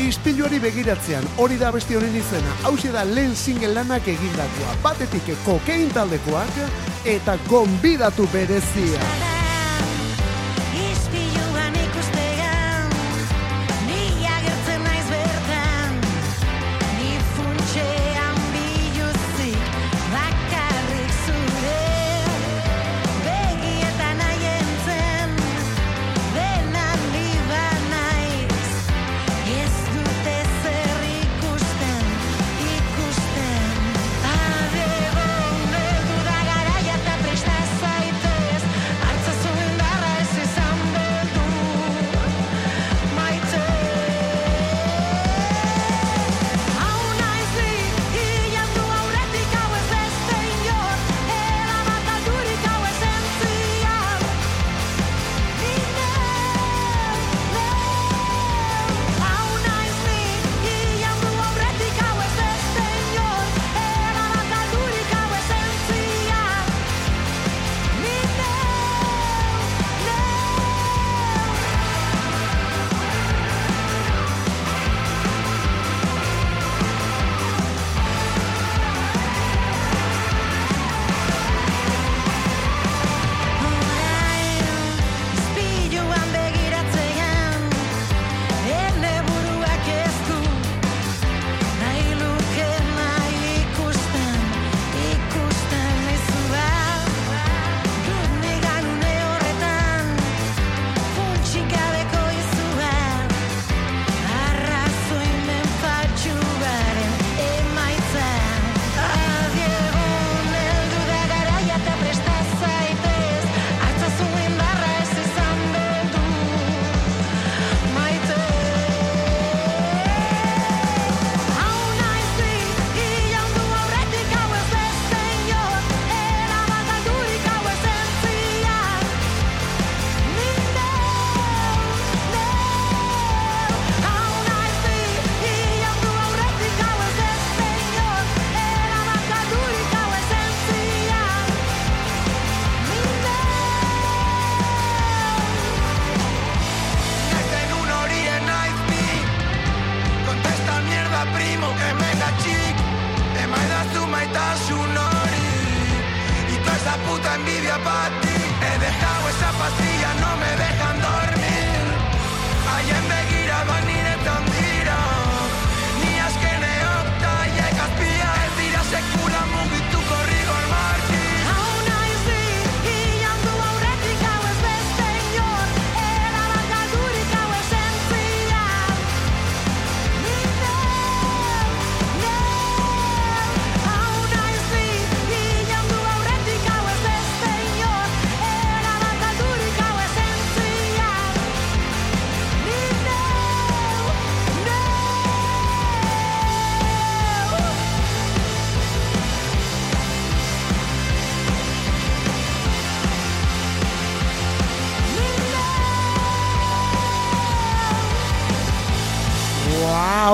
Ispiluari 0.00 0.58
begiratzean, 0.58 1.26
hori 1.38 1.58
da 1.60 1.68
abesti 1.68 1.98
honen 1.98 2.14
izena, 2.16 2.54
hauxe 2.64 2.92
da 2.92 3.04
lehen 3.04 3.34
single 3.36 3.74
lanak 3.74 4.08
egindakoa, 4.08 4.78
batetik 4.82 5.28
kokain 5.44 5.90
taldekoak 5.94 6.62
eta 7.04 7.36
gonbidatu 7.50 8.26
berezia. 8.32 9.29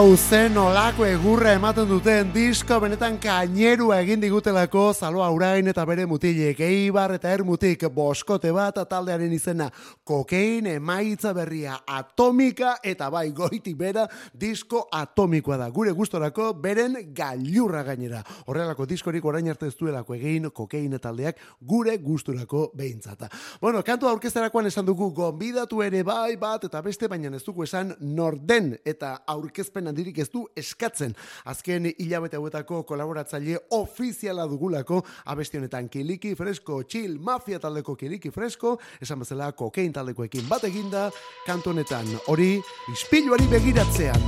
Hau 0.06 0.14
zen 0.14 0.54
olako 0.54 1.02
egurra 1.02 1.50
ematen 1.56 1.88
duten 1.90 2.28
disko 2.30 2.76
benetan 2.78 3.16
kainerua 3.18 3.96
egin 4.04 4.20
digutelako 4.22 4.92
zaloa 4.94 5.32
urain 5.34 5.66
eta 5.66 5.82
bere 5.82 6.04
mutilek 6.06 6.60
eibar 6.62 7.16
eta 7.16 7.32
ermutik 7.34 7.82
boskote 7.90 8.52
bat 8.54 8.78
taldearen 8.86 9.32
izena 9.34 9.66
kokein 10.06 10.68
emaitza 10.70 11.32
berria 11.34 11.80
atomika 11.90 12.76
eta 12.86 13.08
bai 13.10 13.32
goiti 13.34 13.72
bera 13.74 14.04
disko 14.30 14.84
atomikoa 14.94 15.58
da. 15.64 15.68
Gure 15.74 15.90
gustorako 15.90 16.52
beren 16.54 16.94
gailurra 17.10 17.82
gainera. 17.90 18.22
Horrelako 18.46 18.86
diskorik 18.86 19.26
orain 19.26 19.50
arte 19.50 19.66
ez 19.66 19.74
duelako 19.74 20.14
egin 20.14 20.46
kokein 20.54 20.94
taldeak 21.02 21.42
gure 21.66 21.96
gusturako 21.98 22.68
behintzata 22.78 23.26
bueno 23.60 23.82
kantu 23.82 24.06
aurkezterakoan 24.06 24.70
esan 24.70 24.86
dugu 24.86 25.10
gonbidatu 25.10 25.82
ere 25.82 26.06
bai 26.06 26.36
bat 26.36 26.70
eta 26.70 26.86
beste 26.86 27.10
baina 27.10 27.34
ez 27.34 27.42
dugu 27.42 27.66
esan 27.66 27.96
norden 27.98 28.76
eta 28.84 29.16
aurkezpen 29.26 29.95
handirik 29.96 30.18
ez 30.20 30.28
du 30.32 30.44
eskatzen. 30.56 31.14
Azken 31.48 31.88
hilabete 31.96 32.36
hauetako 32.36 32.82
kolaboratzaile 32.88 33.56
ofiziala 33.76 34.44
dugulako 34.46 35.00
abesti 35.24 35.56
honetan 35.58 35.88
Kiliki 35.88 36.34
Fresko, 36.36 36.82
Chill 36.84 37.16
Mafia 37.18 37.58
taldeko 37.58 37.96
Kiliki 37.96 38.30
Fresko, 38.30 38.76
esan 39.00 39.24
bezala 39.24 39.52
kokein 39.56 39.92
taldekoekin 39.92 40.44
bat 40.48 40.64
eginda 40.68 41.08
kantu 41.46 41.72
honetan. 41.72 42.06
Hori 42.28 42.60
ispiluari 42.92 43.48
begiratzean. 43.48 44.20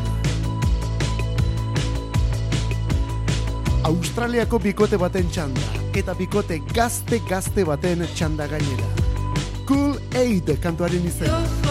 Australiako 3.88 4.58
bikote 4.60 4.98
baten 5.00 5.28
txanda 5.32 5.84
eta 5.98 6.14
bikote 6.14 6.60
gazte 6.74 7.20
gazte 7.28 7.64
baten 7.68 8.06
txanda 8.14 8.48
gainera. 8.48 8.92
Cool 9.68 9.98
Aid 10.16 10.54
kantuaren 10.62 11.08
izena. 11.08 11.67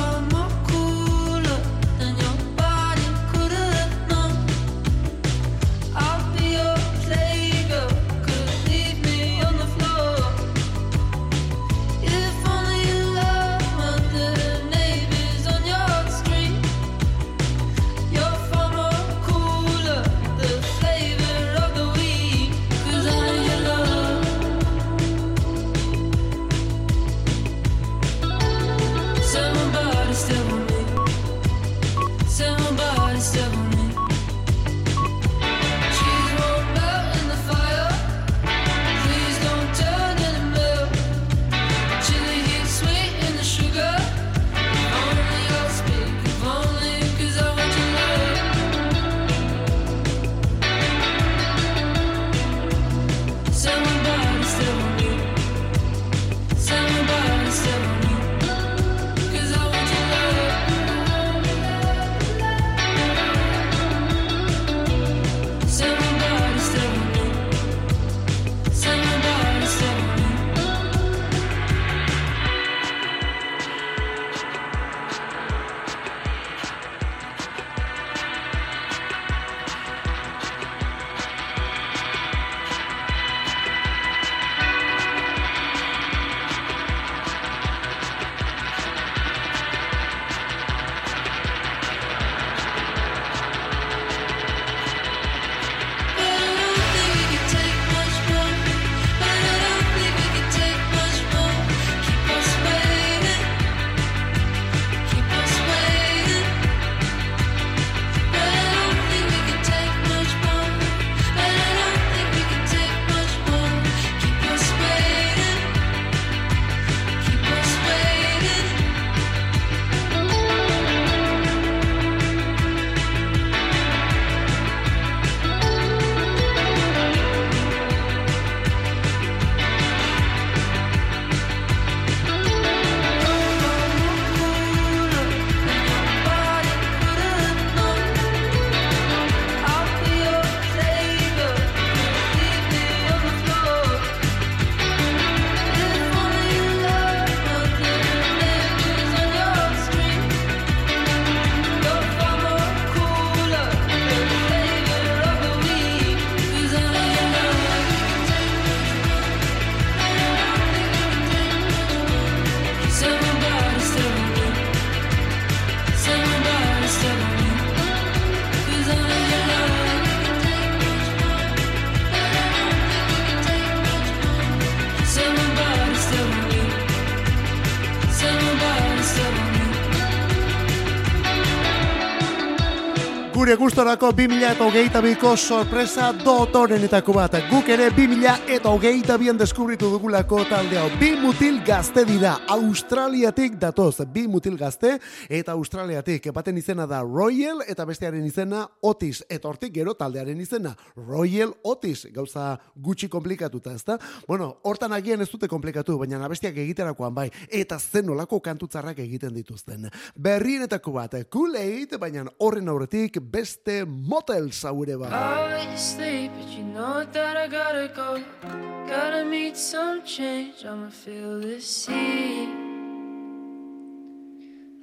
Gure 183.48 183.57
gustorako 183.68 184.14
2000 184.16 184.52
eta 184.54 184.64
hogeita 184.64 185.00
biko 185.04 185.34
sorpresa 185.36 186.14
dotorenetako 186.16 187.12
bat. 187.18 187.34
Guk 187.50 187.68
ere 187.68 187.90
2000 187.92 188.54
eta 188.56 188.72
hogeita 188.72 189.18
bian 189.20 189.36
deskubritu 189.36 189.90
dugulako 189.92 190.38
talde 190.48 190.78
hau. 190.80 190.86
Bi 191.02 191.10
mutil 191.20 191.58
gazte 191.68 192.06
dira. 192.08 192.38
Australiatik 192.48 193.58
datoz. 193.60 194.06
Bi 194.14 194.24
mutil 194.32 194.56
gazte 194.56 194.94
eta 195.28 195.52
Australiatik. 195.52 196.30
Baten 196.32 196.56
izena 196.62 196.86
da 196.88 197.02
Royal 197.04 197.60
eta 197.68 197.84
bestearen 197.84 198.24
izena 198.24 198.62
Otis. 198.88 199.26
Eta 199.28 199.50
hortik 199.50 199.76
gero 199.76 199.98
taldearen 200.00 200.40
izena 200.40 200.72
Royal 200.96 201.52
Otis. 201.68 202.06
Gauza 202.16 202.54
gutxi 202.74 203.12
komplikatuta, 203.12 203.76
ezta? 203.76 204.00
Bueno, 204.30 204.62
hortan 204.64 204.96
agian 204.96 205.22
ez 205.22 205.28
dute 205.34 205.52
komplikatu, 205.52 205.98
baina 206.00 206.24
abestiak 206.24 206.56
egiterakoan 206.64 207.14
bai. 207.20 207.28
Eta 207.52 207.82
zen 207.84 208.16
olako 208.16 208.40
kantutzarrak 208.40 209.04
egiten 209.04 209.36
dituzten. 209.36 209.92
Berrienetako 210.16 210.96
bat, 211.02 211.20
Kool-Aid, 211.28 212.00
baina 212.00 212.24
horren 212.40 212.72
aurretik 212.72 213.20
beste 213.20 213.57
motel 213.86 214.50
zaure 214.52 214.98
bat. 215.00 215.12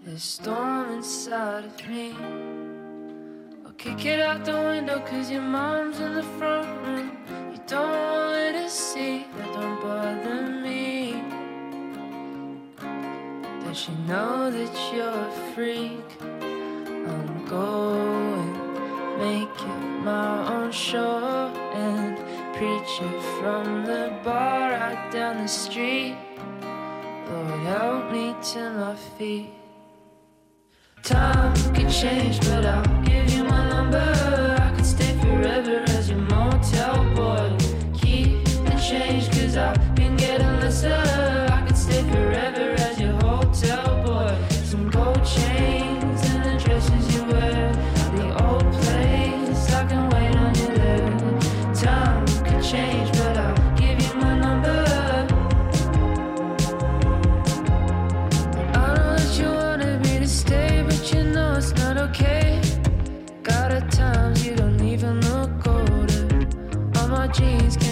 The 0.04 0.20
storm 0.20 0.90
inside 0.92 1.64
of 1.64 1.88
me. 1.88 2.14
I'll 3.64 3.72
kick 3.72 4.04
it 4.04 4.20
out 4.20 4.44
the 4.44 4.52
window, 4.52 5.00
cause 5.00 5.30
your 5.30 5.40
mom's 5.40 5.98
in 5.98 6.12
the 6.14 6.22
front 6.38 6.68
room. 6.86 7.16
You 7.52 7.58
don't 7.66 7.88
want 7.88 8.36
her 8.36 8.52
to 8.52 8.68
see, 8.68 9.24
that 9.38 9.52
don't 9.54 9.80
bother 9.80 10.42
me. 10.62 11.22
Does 13.64 13.78
she 13.78 13.92
know 14.06 14.50
that 14.50 14.92
you're 14.92 15.08
a 15.08 15.32
freak? 15.54 16.08
I'm 16.20 17.46
going 17.46 18.33
make 19.24 19.58
it 19.58 20.04
my 20.04 20.54
own 20.54 20.70
show 20.70 21.48
and 21.72 22.18
preach 22.56 22.92
it 23.08 23.20
from 23.38 23.84
the 23.90 24.12
bar 24.22 24.72
out 24.72 25.10
down 25.10 25.34
the 25.42 25.48
street. 25.48 26.14
Lord, 27.28 27.60
help 27.72 28.12
me 28.12 28.36
to 28.52 28.60
my 28.80 28.96
feet. 29.16 29.50
Time 31.02 31.54
could 31.74 31.90
change, 32.02 32.38
but 32.40 32.66
I'll 32.66 33.02
give 33.02 33.26
you 33.34 33.44
my 33.44 33.62
number. 33.74 34.06
I 34.66 34.70
could 34.76 34.90
stay 34.94 35.12
forever 35.22 35.76
as 35.96 36.10
your 36.10 36.24
motel 36.34 36.96
boy. 37.18 37.48
Keep 38.00 38.44
the 38.66 38.76
change, 38.88 39.24
cause 39.30 39.56
I've 39.56 39.94
been 39.94 40.16
getting 40.16 40.54
lesser. 40.60 41.23
Jeans, 67.34 67.83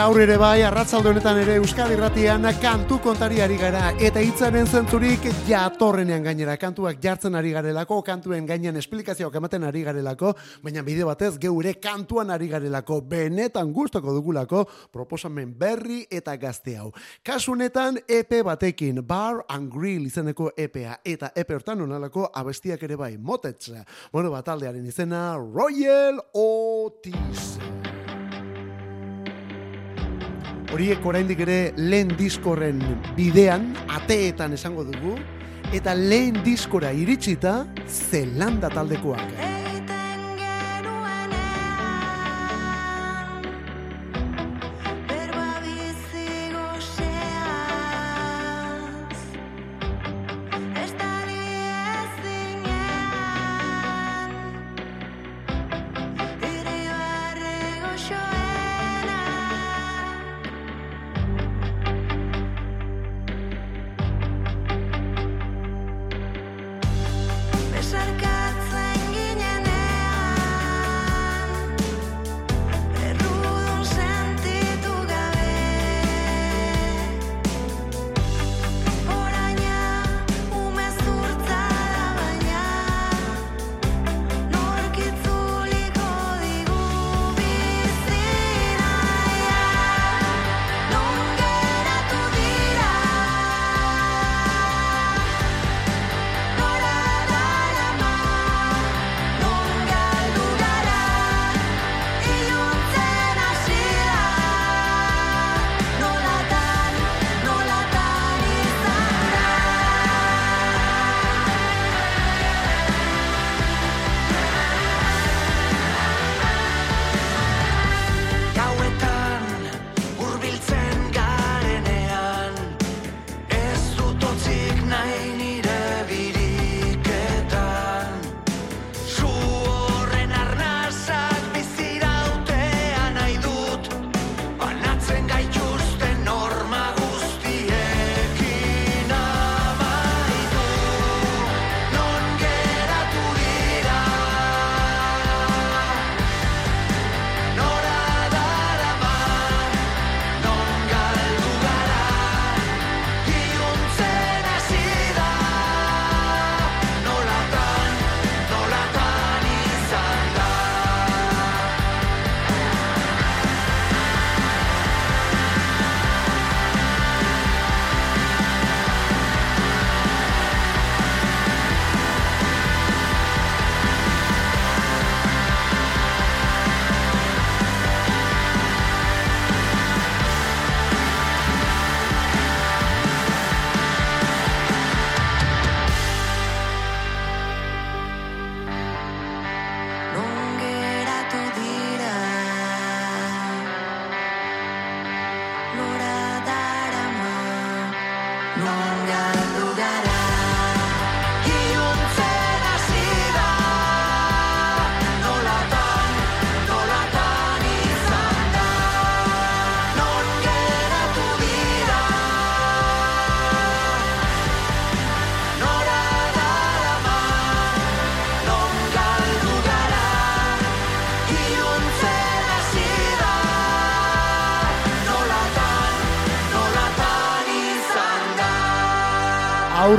Gaur 0.00 0.16
ere 0.16 0.38
bai, 0.40 0.62
arratzalde 0.64 1.10
honetan 1.10 1.36
ere 1.42 1.58
Euskadi 1.60 1.96
Ratian 1.98 2.46
kantu 2.62 2.96
kontari 3.04 3.42
ari 3.44 3.58
gara 3.60 3.90
eta 4.00 4.22
hitzaren 4.24 4.64
zentzurik 4.64 5.26
jatorrenean 5.44 6.24
gainera 6.24 6.54
kantuak 6.56 7.02
jartzen 7.04 7.36
ari 7.36 7.50
garelako, 7.52 7.98
kantuen 8.06 8.46
gainean 8.48 8.78
esplikazioak 8.80 9.36
ematen 9.36 9.66
ari 9.68 9.82
garelako, 9.84 10.32
baina 10.64 10.80
bide 10.86 11.04
batez 11.04 11.34
geure 11.42 11.74
kantuan 11.84 12.32
ari 12.32 12.48
garelako, 12.48 13.02
benetan 13.12 13.74
gustoko 13.76 14.16
dugulako 14.16 14.64
proposamen 14.88 15.52
berri 15.60 16.06
eta 16.08 16.38
gazte 16.40 16.78
hau. 16.80 16.94
Kasu 17.20 17.52
honetan 17.52 18.00
EP 18.08 18.40
batekin, 18.46 19.04
Bar 19.04 19.44
and 19.50 19.68
Grill 19.68 20.08
izeneko 20.08 20.48
EPA 20.56 21.02
eta 21.04 21.34
EP 21.36 21.52
hortan 21.58 21.84
onalako 21.84 22.30
abestiak 22.32 22.88
ere 22.88 22.96
bai, 22.96 23.18
motetz. 23.18 23.68
Bueno, 24.14 24.32
bataldearen 24.32 24.86
izena 24.88 25.34
Royal 25.36 26.24
Otis. 26.32 27.99
Horiek 30.70 31.02
oraindik 31.02 31.40
ere 31.42 31.72
lehen 31.74 32.12
diskorren 32.14 32.78
bidean, 33.16 33.64
ateetan 33.90 34.54
esango 34.54 34.84
dugu, 34.86 35.16
eta 35.74 35.96
lehen 35.98 36.38
diskora 36.46 36.92
iritsita, 36.94 37.64
Zelanda 37.90 38.70
taldekoak. 38.70 39.34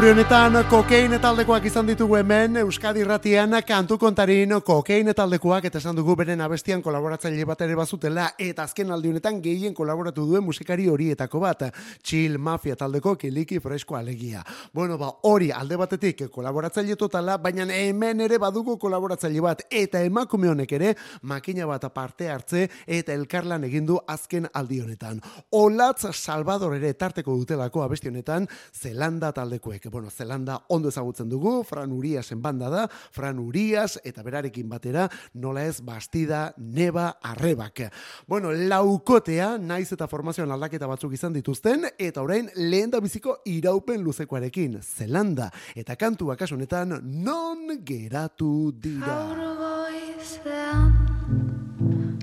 Aurre 0.02 0.16
honetan 0.16 0.56
kokein 0.66 1.14
taldekoak 1.22 1.66
izan 1.70 1.86
ditugu 1.86 2.16
hemen 2.18 2.58
Euskadi 2.58 3.04
Irratian 3.04 3.52
kantu 3.62 4.00
kontarin 4.02 4.56
kokein 4.66 5.12
taldekoak 5.14 5.68
eta 5.70 5.78
esan 5.78 5.94
dugu 5.96 6.16
beren 6.18 6.40
abestian 6.42 6.82
kolaboratzaile 6.82 7.46
bat 7.46 7.60
ere 7.62 7.76
bazutela 7.78 8.32
eta 8.42 8.64
azken 8.64 8.90
aldi 8.90 9.12
honetan 9.12 9.38
gehien 9.44 9.76
kolaboratu 9.78 10.26
duen 10.26 10.42
musikari 10.44 10.88
horietako 10.90 11.40
bat 11.44 11.62
Chill 12.02 12.40
Mafia 12.40 12.76
taldeko 12.76 13.14
kiliki 13.16 13.60
fresko 13.60 13.96
alegia. 13.96 14.42
Bueno, 14.74 14.98
ba, 14.98 15.12
hori 15.22 15.52
alde 15.52 15.78
batetik 15.78 16.26
kolaboratzaile 16.32 16.96
totala, 16.96 17.38
baina 17.38 17.70
hemen 17.70 18.26
ere 18.26 18.40
badugu 18.42 18.80
kolaboratzaile 18.82 19.46
bat 19.46 19.64
eta 19.70 20.02
emakume 20.02 20.50
honek 20.50 20.72
ere 20.80 20.96
makina 21.22 21.70
bat 21.70 21.86
parte 21.94 22.28
hartze 22.28 22.68
eta 22.88 23.14
elkarlan 23.14 23.70
egin 23.70 23.86
du 23.86 24.00
azken 24.08 24.50
aldi 24.52 24.82
honetan. 24.82 25.22
Olatz 25.52 26.10
Salvador 26.16 26.74
ere 26.82 26.96
tarteko 26.96 27.38
dutelako 27.38 27.86
abesti 27.86 28.10
honetan 28.10 28.50
Zelanda 28.74 29.32
taldekoek. 29.32 29.91
Bueno, 29.92 30.10
Zelanda 30.10 30.62
ondo 30.70 30.90
ezagutzen 30.90 31.30
dugu, 31.30 31.64
Fran 31.68 31.92
Uriasen 31.92 32.42
banda 32.42 32.70
da, 32.72 32.88
Fran 32.88 33.40
Urias 33.40 34.00
eta 34.08 34.24
berarekin 34.24 34.70
batera 34.70 35.10
nola 35.34 35.66
ez 35.68 35.82
bastida 35.84 36.54
neba 36.58 37.18
arrebak. 37.22 37.84
Bueno, 38.28 38.54
laukotea 38.54 39.58
naiz 39.60 39.92
eta 39.92 40.08
formazioan 40.08 40.52
aldaketa 40.56 40.88
batzuk 40.88 41.14
izan 41.18 41.36
dituzten 41.36 41.90
eta 41.98 42.24
orain 42.24 42.48
lehen 42.56 42.92
da 42.92 43.02
biziko 43.04 43.42
iraupen 43.46 44.02
luzekoarekin 44.04 44.80
Zelanda 44.82 45.52
eta 45.76 45.98
kantua 46.00 46.38
kasu 46.40 46.56
honetan 46.56 47.02
non 47.04 47.68
geratu 47.84 48.72
dira. 48.72 49.12
Gaur 49.12 49.44
goizean 49.60 50.96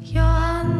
joan 0.09 0.73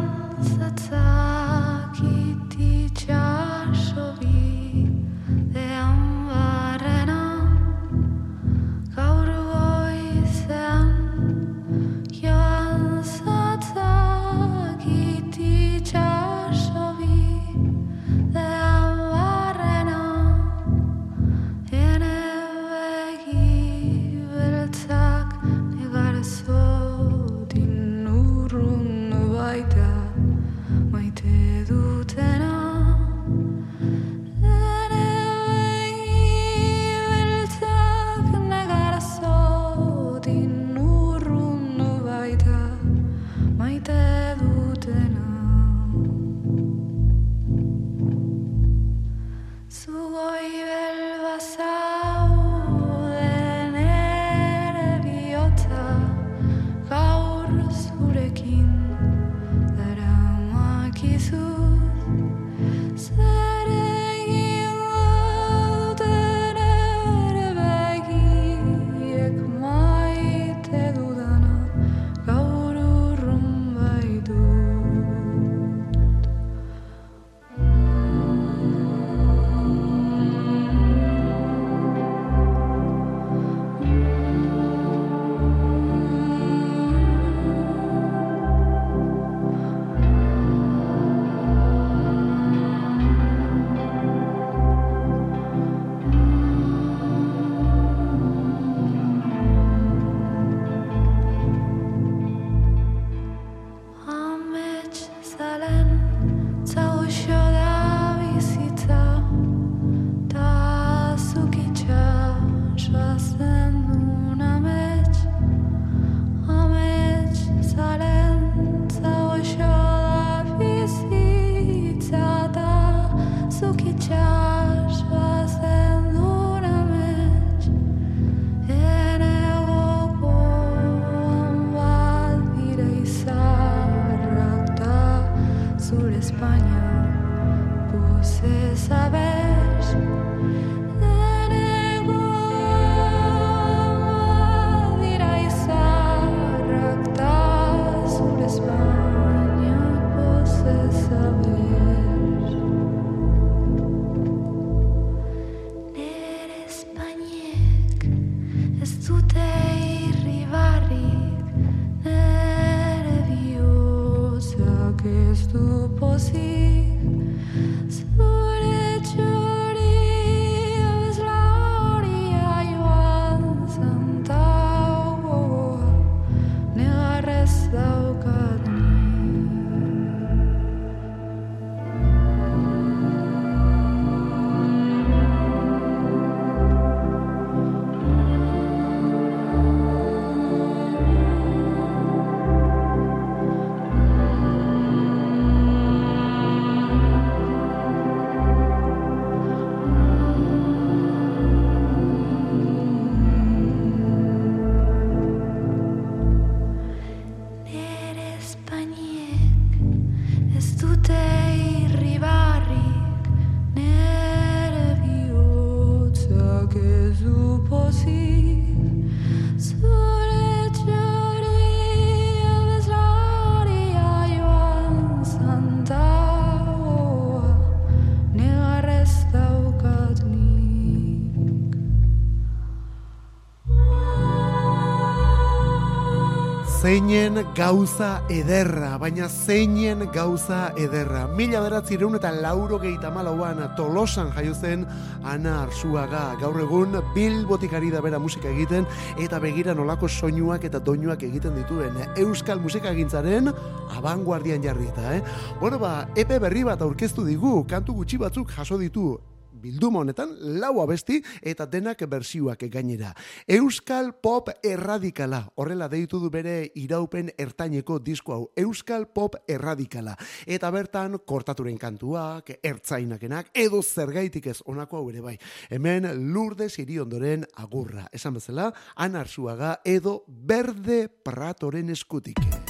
Zeinen 236.89 237.37
gauza 237.53 238.23
ederra, 238.33 238.95
baina 238.97 239.27
zeinen 239.29 240.07
gauza 240.09 240.71
ederra. 240.73 241.27
Mila 241.37 241.61
beratzireun 241.61 242.17
eta 242.17 242.31
lauro 242.33 242.79
gehieta 242.81 243.11
malauan 243.13 243.61
tolosan 243.77 244.31
jaio 244.33 244.55
zen 244.55 244.87
Ana 245.21 245.59
Arzuaga. 245.67 246.23
Gaur 246.41 246.57
egun 246.63 246.97
bilbotik 247.13 247.77
ari 247.77 247.93
da 247.93 248.01
bera 248.01 248.17
musika 248.17 248.49
egiten 248.49 248.89
eta 249.21 249.37
begira 249.37 249.77
nolako 249.77 250.09
soinuak 250.09 250.65
eta 250.65 250.81
doinuak 250.81 251.29
egiten 251.29 251.61
dituen. 251.61 251.93
Euskal 252.17 252.57
musikagintzaren 252.65 253.53
abanguardian 253.99 254.65
jarri 254.65 254.89
eta, 254.89 255.13
eh? 255.19 255.21
Bueno, 255.61 255.77
ba, 255.77 256.07
epe 256.17 256.41
berri 256.41 256.65
bat 256.65 256.81
aurkeztu 256.81 257.29
digu, 257.29 257.67
kantu 257.69 258.01
gutxi 258.01 258.17
batzuk 258.17 258.57
jaso 258.57 258.81
ditu 258.81 259.19
bilduma 259.61 260.01
honetan 260.03 260.35
lau 260.59 260.79
abesti 260.83 261.19
eta 261.41 261.65
denak 261.65 262.01
bersioak 262.09 262.63
gainera. 262.71 263.13
Euskal 263.47 264.13
pop 264.21 264.49
erradikala, 264.63 265.43
horrela 265.55 265.89
deitu 265.91 266.19
du 266.19 266.29
bere 266.29 266.71
iraupen 266.75 267.31
ertaineko 267.37 267.99
disko 267.99 268.33
hau, 268.33 268.47
Euskal 268.57 269.07
pop 269.13 269.35
erradikala. 269.47 270.15
Eta 270.45 270.71
bertan 270.71 271.19
kortaturen 271.25 271.77
kantuak, 271.77 272.51
ertzainakenak, 272.63 273.51
edo 273.53 273.81
zergaitik 273.83 274.47
ez 274.47 274.59
onako 274.65 275.01
hau 275.03 275.09
ere 275.11 275.21
bai. 275.21 275.37
Hemen 275.69 276.09
Lourdes 276.33 276.77
Iriondoren 276.79 277.45
agurra, 277.55 278.07
esan 278.13 278.39
bezala, 278.39 278.71
anarzuaga 278.95 279.79
edo 279.85 280.23
berde 280.27 281.07
pratoren 281.09 281.89
eskutik. 281.89 282.68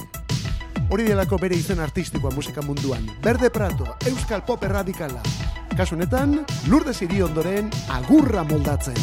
Hori 0.90 1.04
delako 1.06 1.38
bere 1.38 1.54
izen 1.54 1.78
artistikoa 1.78 2.32
musika 2.34 2.64
munduan. 2.66 3.04
Berde 3.22 3.50
Prato, 3.54 3.86
Euskal 4.10 4.42
Pop 4.46 4.64
erradikala. 4.66 5.22
Kasu 5.78 5.94
honetan, 5.94 6.40
Lourdes 6.66 6.98
Iriondoren 7.06 7.70
agurra 8.00 8.42
moldatzen. 8.42 8.98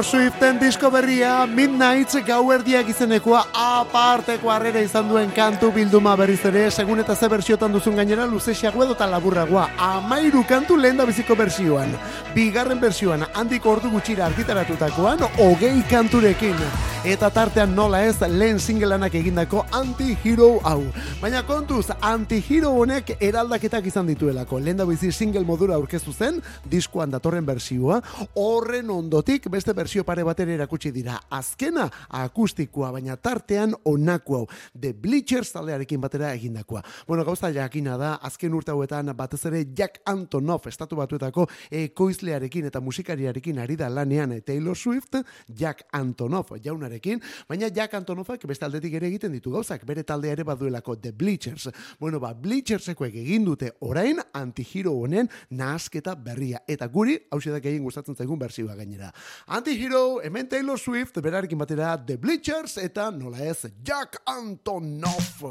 Taylor 0.00 0.30
Swiften 0.30 0.58
disko 0.58 0.88
berria 0.88 1.44
Midnights 1.44 2.22
gauerdiak 2.24 2.88
izenekoa 2.88 3.42
aparteko 3.52 4.48
harrera 4.48 4.80
izan 4.80 5.10
duen 5.10 5.28
kantu 5.36 5.68
bilduma 5.74 6.14
berriz 6.16 6.40
ere. 6.48 6.62
Segun 6.70 7.02
eta 7.02 7.12
ze 7.14 7.28
bersiotan 7.28 7.72
duzun 7.72 8.00
gainera 8.00 8.24
luzesiago 8.24 8.80
edo 8.86 8.96
eta 8.96 9.10
laburragoa. 9.10 9.66
Amairu 9.76 10.46
kantu 10.48 10.78
lehen 10.80 10.96
da 10.96 11.04
biziko 11.04 11.36
bersioan 11.36 11.92
bigarren 12.34 12.80
bersioan 12.80 13.24
handik 13.34 13.66
ordu 13.66 13.90
gutxira 13.90 14.26
argitaratutakoan 14.30 15.26
hogei 15.36 15.82
kanturekin. 15.90 16.56
Eta 17.04 17.30
tartean 17.32 17.74
nola 17.74 18.02
ez 18.04 18.16
lehen 18.20 18.58
singelanak 18.60 19.14
egindako 19.20 19.64
anti-hero 19.72 20.60
hau 20.64 20.82
baina 21.20 21.42
kontuz 21.44 21.90
anti-hero 22.00 22.70
honek 22.80 23.10
eraldaketak 23.20 23.84
izan 23.90 24.06
dituelako 24.08 24.56
lehen 24.56 24.78
da 24.78 24.86
bizi 24.88 25.10
single 25.12 25.42
modura 25.44 25.74
aurkeztu 25.76 26.14
zen 26.16 26.38
diskoan 26.72 27.10
datorren 27.12 27.44
bersioa 27.44 27.98
horren 28.40 28.88
ondotik 28.88 29.50
beste 29.52 29.74
bersio 29.76 30.00
pare 30.08 30.24
batera 30.24 30.54
erakutsi 30.54 30.88
dira. 30.90 31.18
Azkena 31.28 31.90
akustikoa, 32.08 32.88
baina 32.94 33.18
tartean 33.20 33.74
onako 33.84 34.38
hau. 34.38 34.46
The 34.72 34.94
Bleachers 34.94 35.52
taldearekin 35.52 36.00
batera 36.00 36.32
egindakoa. 36.32 36.80
Bueno, 37.06 37.24
gauza 37.28 37.50
jakina 37.52 37.98
da, 38.00 38.14
azken 38.14 38.56
urte 38.56 38.72
hauetan 38.72 39.12
batez 39.16 39.42
ere 39.50 39.66
Jack 39.76 40.00
Antonoff 40.06 40.70
estatu 40.72 40.96
batuetako 40.96 41.46
ekoizlearekin 41.82 42.70
eta 42.70 42.80
musikariarekin 42.80 43.60
ari 43.60 43.76
da 43.76 43.90
lanean 43.92 44.38
Taylor 44.40 44.76
Swift, 44.76 45.20
Jack 45.48 45.84
Antonoff 45.92 46.56
jaunarekin, 46.64 47.20
baina 47.48 47.68
Jack 47.68 48.00
Antonoffak 48.00 48.48
beste 48.48 48.64
aldetik 48.64 48.96
ere 48.96 49.12
egiten 49.12 49.36
ditu 49.36 49.52
gauzak, 49.52 49.84
bere 49.84 50.02
taldea 50.02 50.32
ere 50.32 50.48
baduelako 50.48 50.96
The 50.96 51.09
Bleachers. 51.12 51.68
Bueno, 51.98 52.20
ba, 52.20 52.32
Bleachersekoek 52.34 53.14
egin 53.22 53.44
dute 53.44 53.72
orain 53.80 54.20
antihiro 54.32 54.92
honen 54.98 55.28
nahasketa 55.50 56.14
berria. 56.14 56.62
Eta 56.68 56.88
guri, 56.88 57.18
hau 57.30 57.40
da 57.40 57.60
gehien 57.60 57.82
gustatzen 57.82 58.16
zaigun 58.16 58.38
bersioa 58.38 58.74
gainera. 58.74 59.12
Anti-Hero, 59.46 60.20
hemen 60.22 60.48
Taylor 60.48 60.78
Swift, 60.78 61.20
berarekin 61.20 61.58
batera 61.58 61.96
The 62.06 62.16
Bleachers, 62.18 62.76
eta 62.78 63.10
nola 63.10 63.38
ez, 63.44 63.66
Jack 63.82 64.22
Antonoff. 64.26 65.42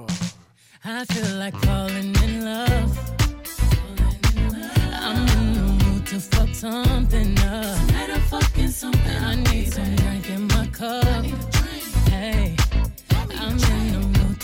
I 0.86 1.04
feel 1.06 1.38
like 1.38 1.56
falling 1.66 2.16
in 2.24 2.46
love. 2.46 3.00
I'm 5.02 5.28
in 5.28 5.54
the 5.54 5.86
mood 5.86 6.06
to 6.08 6.20
fuck 6.20 6.50
something 6.56 7.38
up. 7.40 7.88
Tonight 7.88 8.12
I'm 8.14 8.22
fucking 8.22 8.70
something. 8.70 9.24
I 9.24 9.36
need 9.36 9.74
some 9.74 9.96
drink 9.96 10.30
in 10.30 10.48
my 10.48 10.68
cup. 10.68 11.26
Hey, 12.10 12.56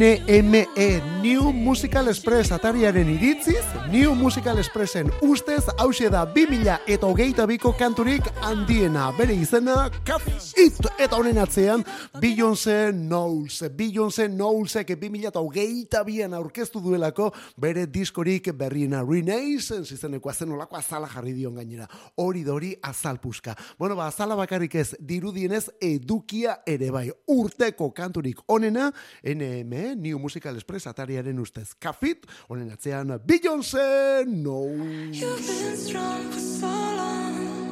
NME, 0.00 1.13
New 1.24 1.54
Musical 1.54 2.08
Express 2.08 2.52
atariaren 2.52 3.08
iritziz, 3.08 3.64
New 3.90 4.14
Musical 4.14 4.58
Expressen 4.58 5.08
ustez 5.24 5.64
hause 5.78 6.10
da 6.12 6.26
2000 6.26 6.82
eta 6.84 7.08
hogeita 7.08 7.46
biko 7.48 7.70
kanturik 7.78 8.26
handiena. 8.44 9.06
Bere 9.16 9.32
izena, 9.32 9.88
Cat 10.04 10.20
It, 10.60 10.76
eta 11.00 11.16
honen 11.16 11.40
atzean, 11.40 11.80
Beyoncé 12.20 12.92
Knowles. 12.92 13.62
Beyoncé 13.72 14.26
Knowlesek 14.28 14.92
2000 15.00 15.30
eta 15.30 15.40
hogeita 15.40 16.02
bian 16.04 16.34
aurkeztu 16.36 16.82
duelako 16.84 17.30
bere 17.56 17.86
diskorik 17.86 18.52
berriena 18.52 19.00
Renaissance 19.00 19.94
izeneko 19.96 20.28
azen 20.28 20.52
olako 20.52 20.76
azala 20.76 21.08
jarri 21.08 21.32
dion 21.32 21.56
gainera. 21.56 21.88
Hori 22.20 22.44
dori 22.44 22.74
azalpuska. 22.82 23.56
Bueno, 23.78 23.96
ba, 23.96 24.10
azala 24.12 24.36
bakarrik 24.36 24.74
ez, 24.74 24.90
dirudienez 25.00 25.70
edukia 25.80 26.58
ere 26.66 26.92
bai. 26.92 27.08
Urteko 27.32 27.94
kanturik 27.96 28.44
onena, 28.46 28.92
NME, 29.24 29.96
New 29.96 30.18
Musical 30.18 30.60
Express 30.60 30.92
atariaren 31.14 31.38
ustez. 31.38 31.74
Kafit, 31.78 32.26
honen 32.48 32.70
atzean 32.72 33.18
Beyoncé 33.24 34.24
Knowles. 34.26 35.22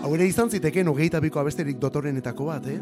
Hau 0.02 0.14
ere 0.14 0.26
izan 0.26 0.50
ziteken 0.50 0.88
hogeita 0.88 1.20
biko 1.20 1.40
abesterik 1.40 1.78
dotorenetako 1.78 2.44
bat, 2.46 2.66
eh? 2.66 2.80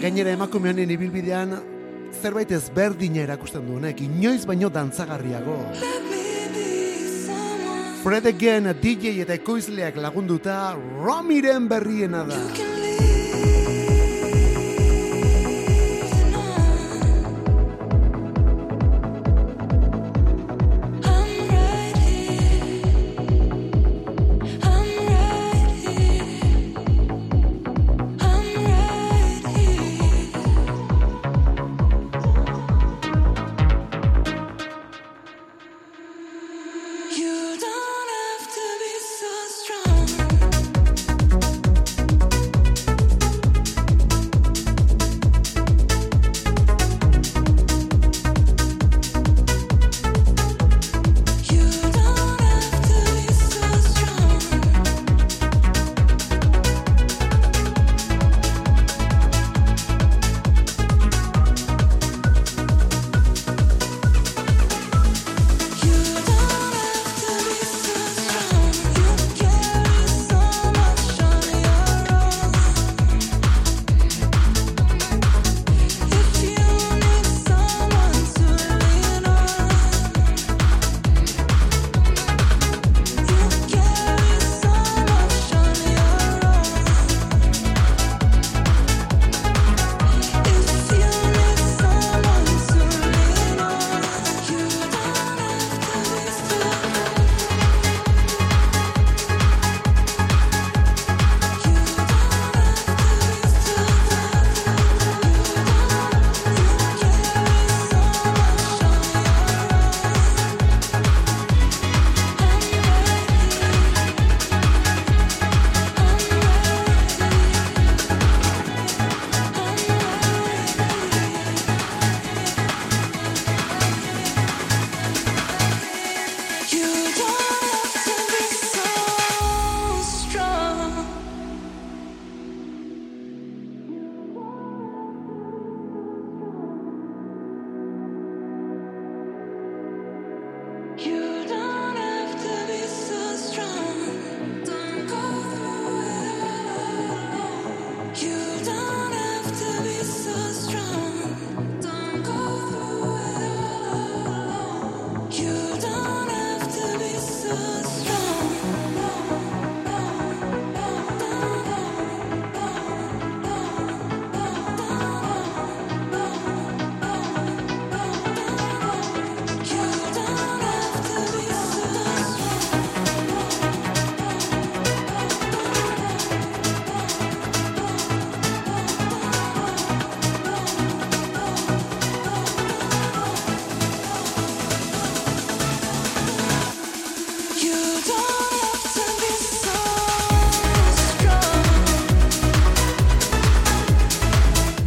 Gainera 0.00 0.34
emakumeanen 0.34 0.90
ibilbidean 0.90 1.54
zerbait 2.20 2.50
ezberdina 2.52 3.22
erakusten 3.24 3.64
du 3.66 3.78
honek, 3.78 4.00
inoiz 4.00 4.44
baino 4.46 4.68
dantzagarriago. 4.68 5.58
Fred 8.04 8.26
Again, 8.28 8.68
DJ 8.82 9.22
eta 9.24 9.32
ekoizleak 9.38 9.96
lagunduta, 9.96 10.76
Romiren 11.00 11.68
berriena 11.68 12.26
da. 12.28 12.42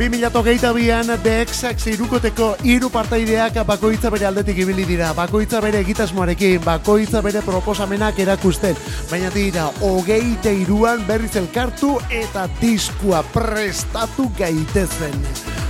2008an 0.07 1.17
The 1.23 1.41
Exax 1.41 1.88
irukoteko 1.91 2.53
hiru 2.63 2.88
partaideak 2.89 3.57
bakoitza 3.67 4.07
bere 4.13 4.27
aldetik 4.29 4.61
ibili 4.63 4.85
dira, 4.88 5.09
bakoitza 5.17 5.59
bere 5.61 5.81
egitasmoarekin, 5.84 6.61
bakoitza 6.63 7.21
bere 7.25 7.41
proposamenak 7.43 8.19
erakusten, 8.23 8.77
baina 9.11 9.29
dira, 9.35 9.67
hogeite 9.84 10.53
iruan 10.55 11.03
berriz 11.07 11.35
elkartu 11.35 11.97
eta 12.07 12.47
diskua 12.61 13.19
prestatu 13.34 14.29
gaitezen. 14.39 15.17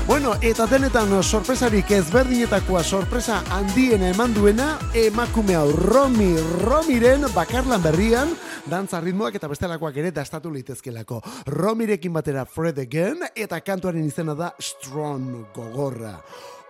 Bueno, 0.08 0.36
eta 0.40 0.68
denetan 0.72 1.10
sorpresarik 1.24 1.90
ezberdinetakoa 1.92 2.84
sorpresa 2.84 3.42
handien 3.52 4.06
eman 4.08 4.34
duena 4.38 4.78
emakume 4.96 5.58
hau 5.58 5.72
Romi 5.72 6.30
Romiren 6.62 7.26
bakarlan 7.34 7.84
berrian 7.84 8.32
dantza 8.70 9.00
ritmoak 9.02 9.36
eta 9.40 9.48
bestelakoak 9.52 9.98
ere 10.02 10.12
dastatu 10.12 10.52
litezkelako. 10.52 11.22
Romirekin 11.54 12.14
batera 12.14 12.46
Fred 12.46 12.80
Again 12.84 13.24
eta 13.36 13.60
kantuaren 13.62 14.06
izena 14.06 14.36
da 14.36 14.52
Strong 14.60 15.54
gogorra. 15.56 16.18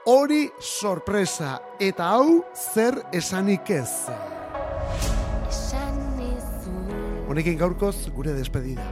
Hori 0.07 0.45
sorpresa 0.61 1.57
eta 1.79 2.11
hau 2.15 2.43
zer 2.55 3.01
esanik 3.11 3.69
ez. 3.75 3.89
Honekin 7.27 7.57
gaurkoz 7.59 8.07
gure 8.15 8.31
despedida. 8.37 8.85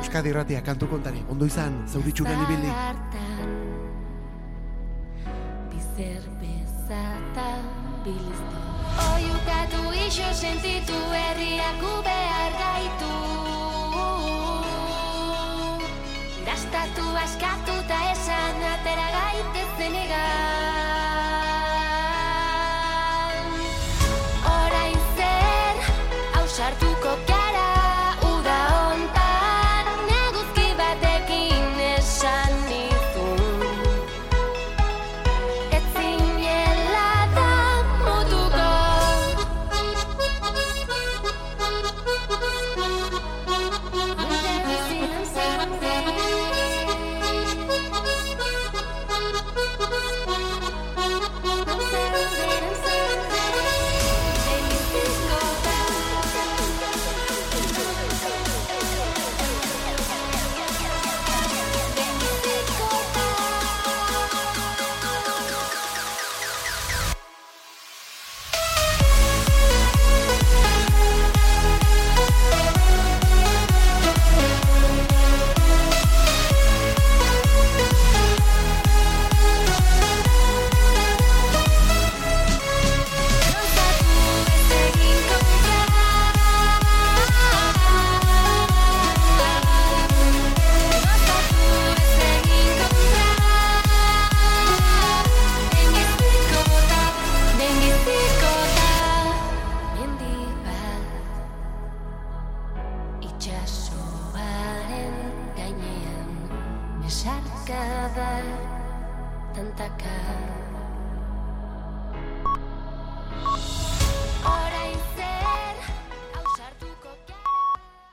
Euskadi 0.00 0.32
Ratia 0.34 0.60
kantu 0.62 0.88
kontari, 0.90 1.22
ondo 1.30 1.46
izan, 1.46 1.84
zauritxuren 1.88 2.42
ibili. 2.46 2.70
Oiukatu 9.04 9.82
iso 10.06 10.28
sentitu 10.32 10.98
herriak 11.12 11.82
behar 12.08 12.52
gaitu. 12.62 13.14
Dastatu 16.48 17.06
askatu 17.24 17.76
ta 17.88 17.98
esan 18.12 18.62
atera 18.74 19.08
gaitezen 19.16 19.98
egan 20.04 20.95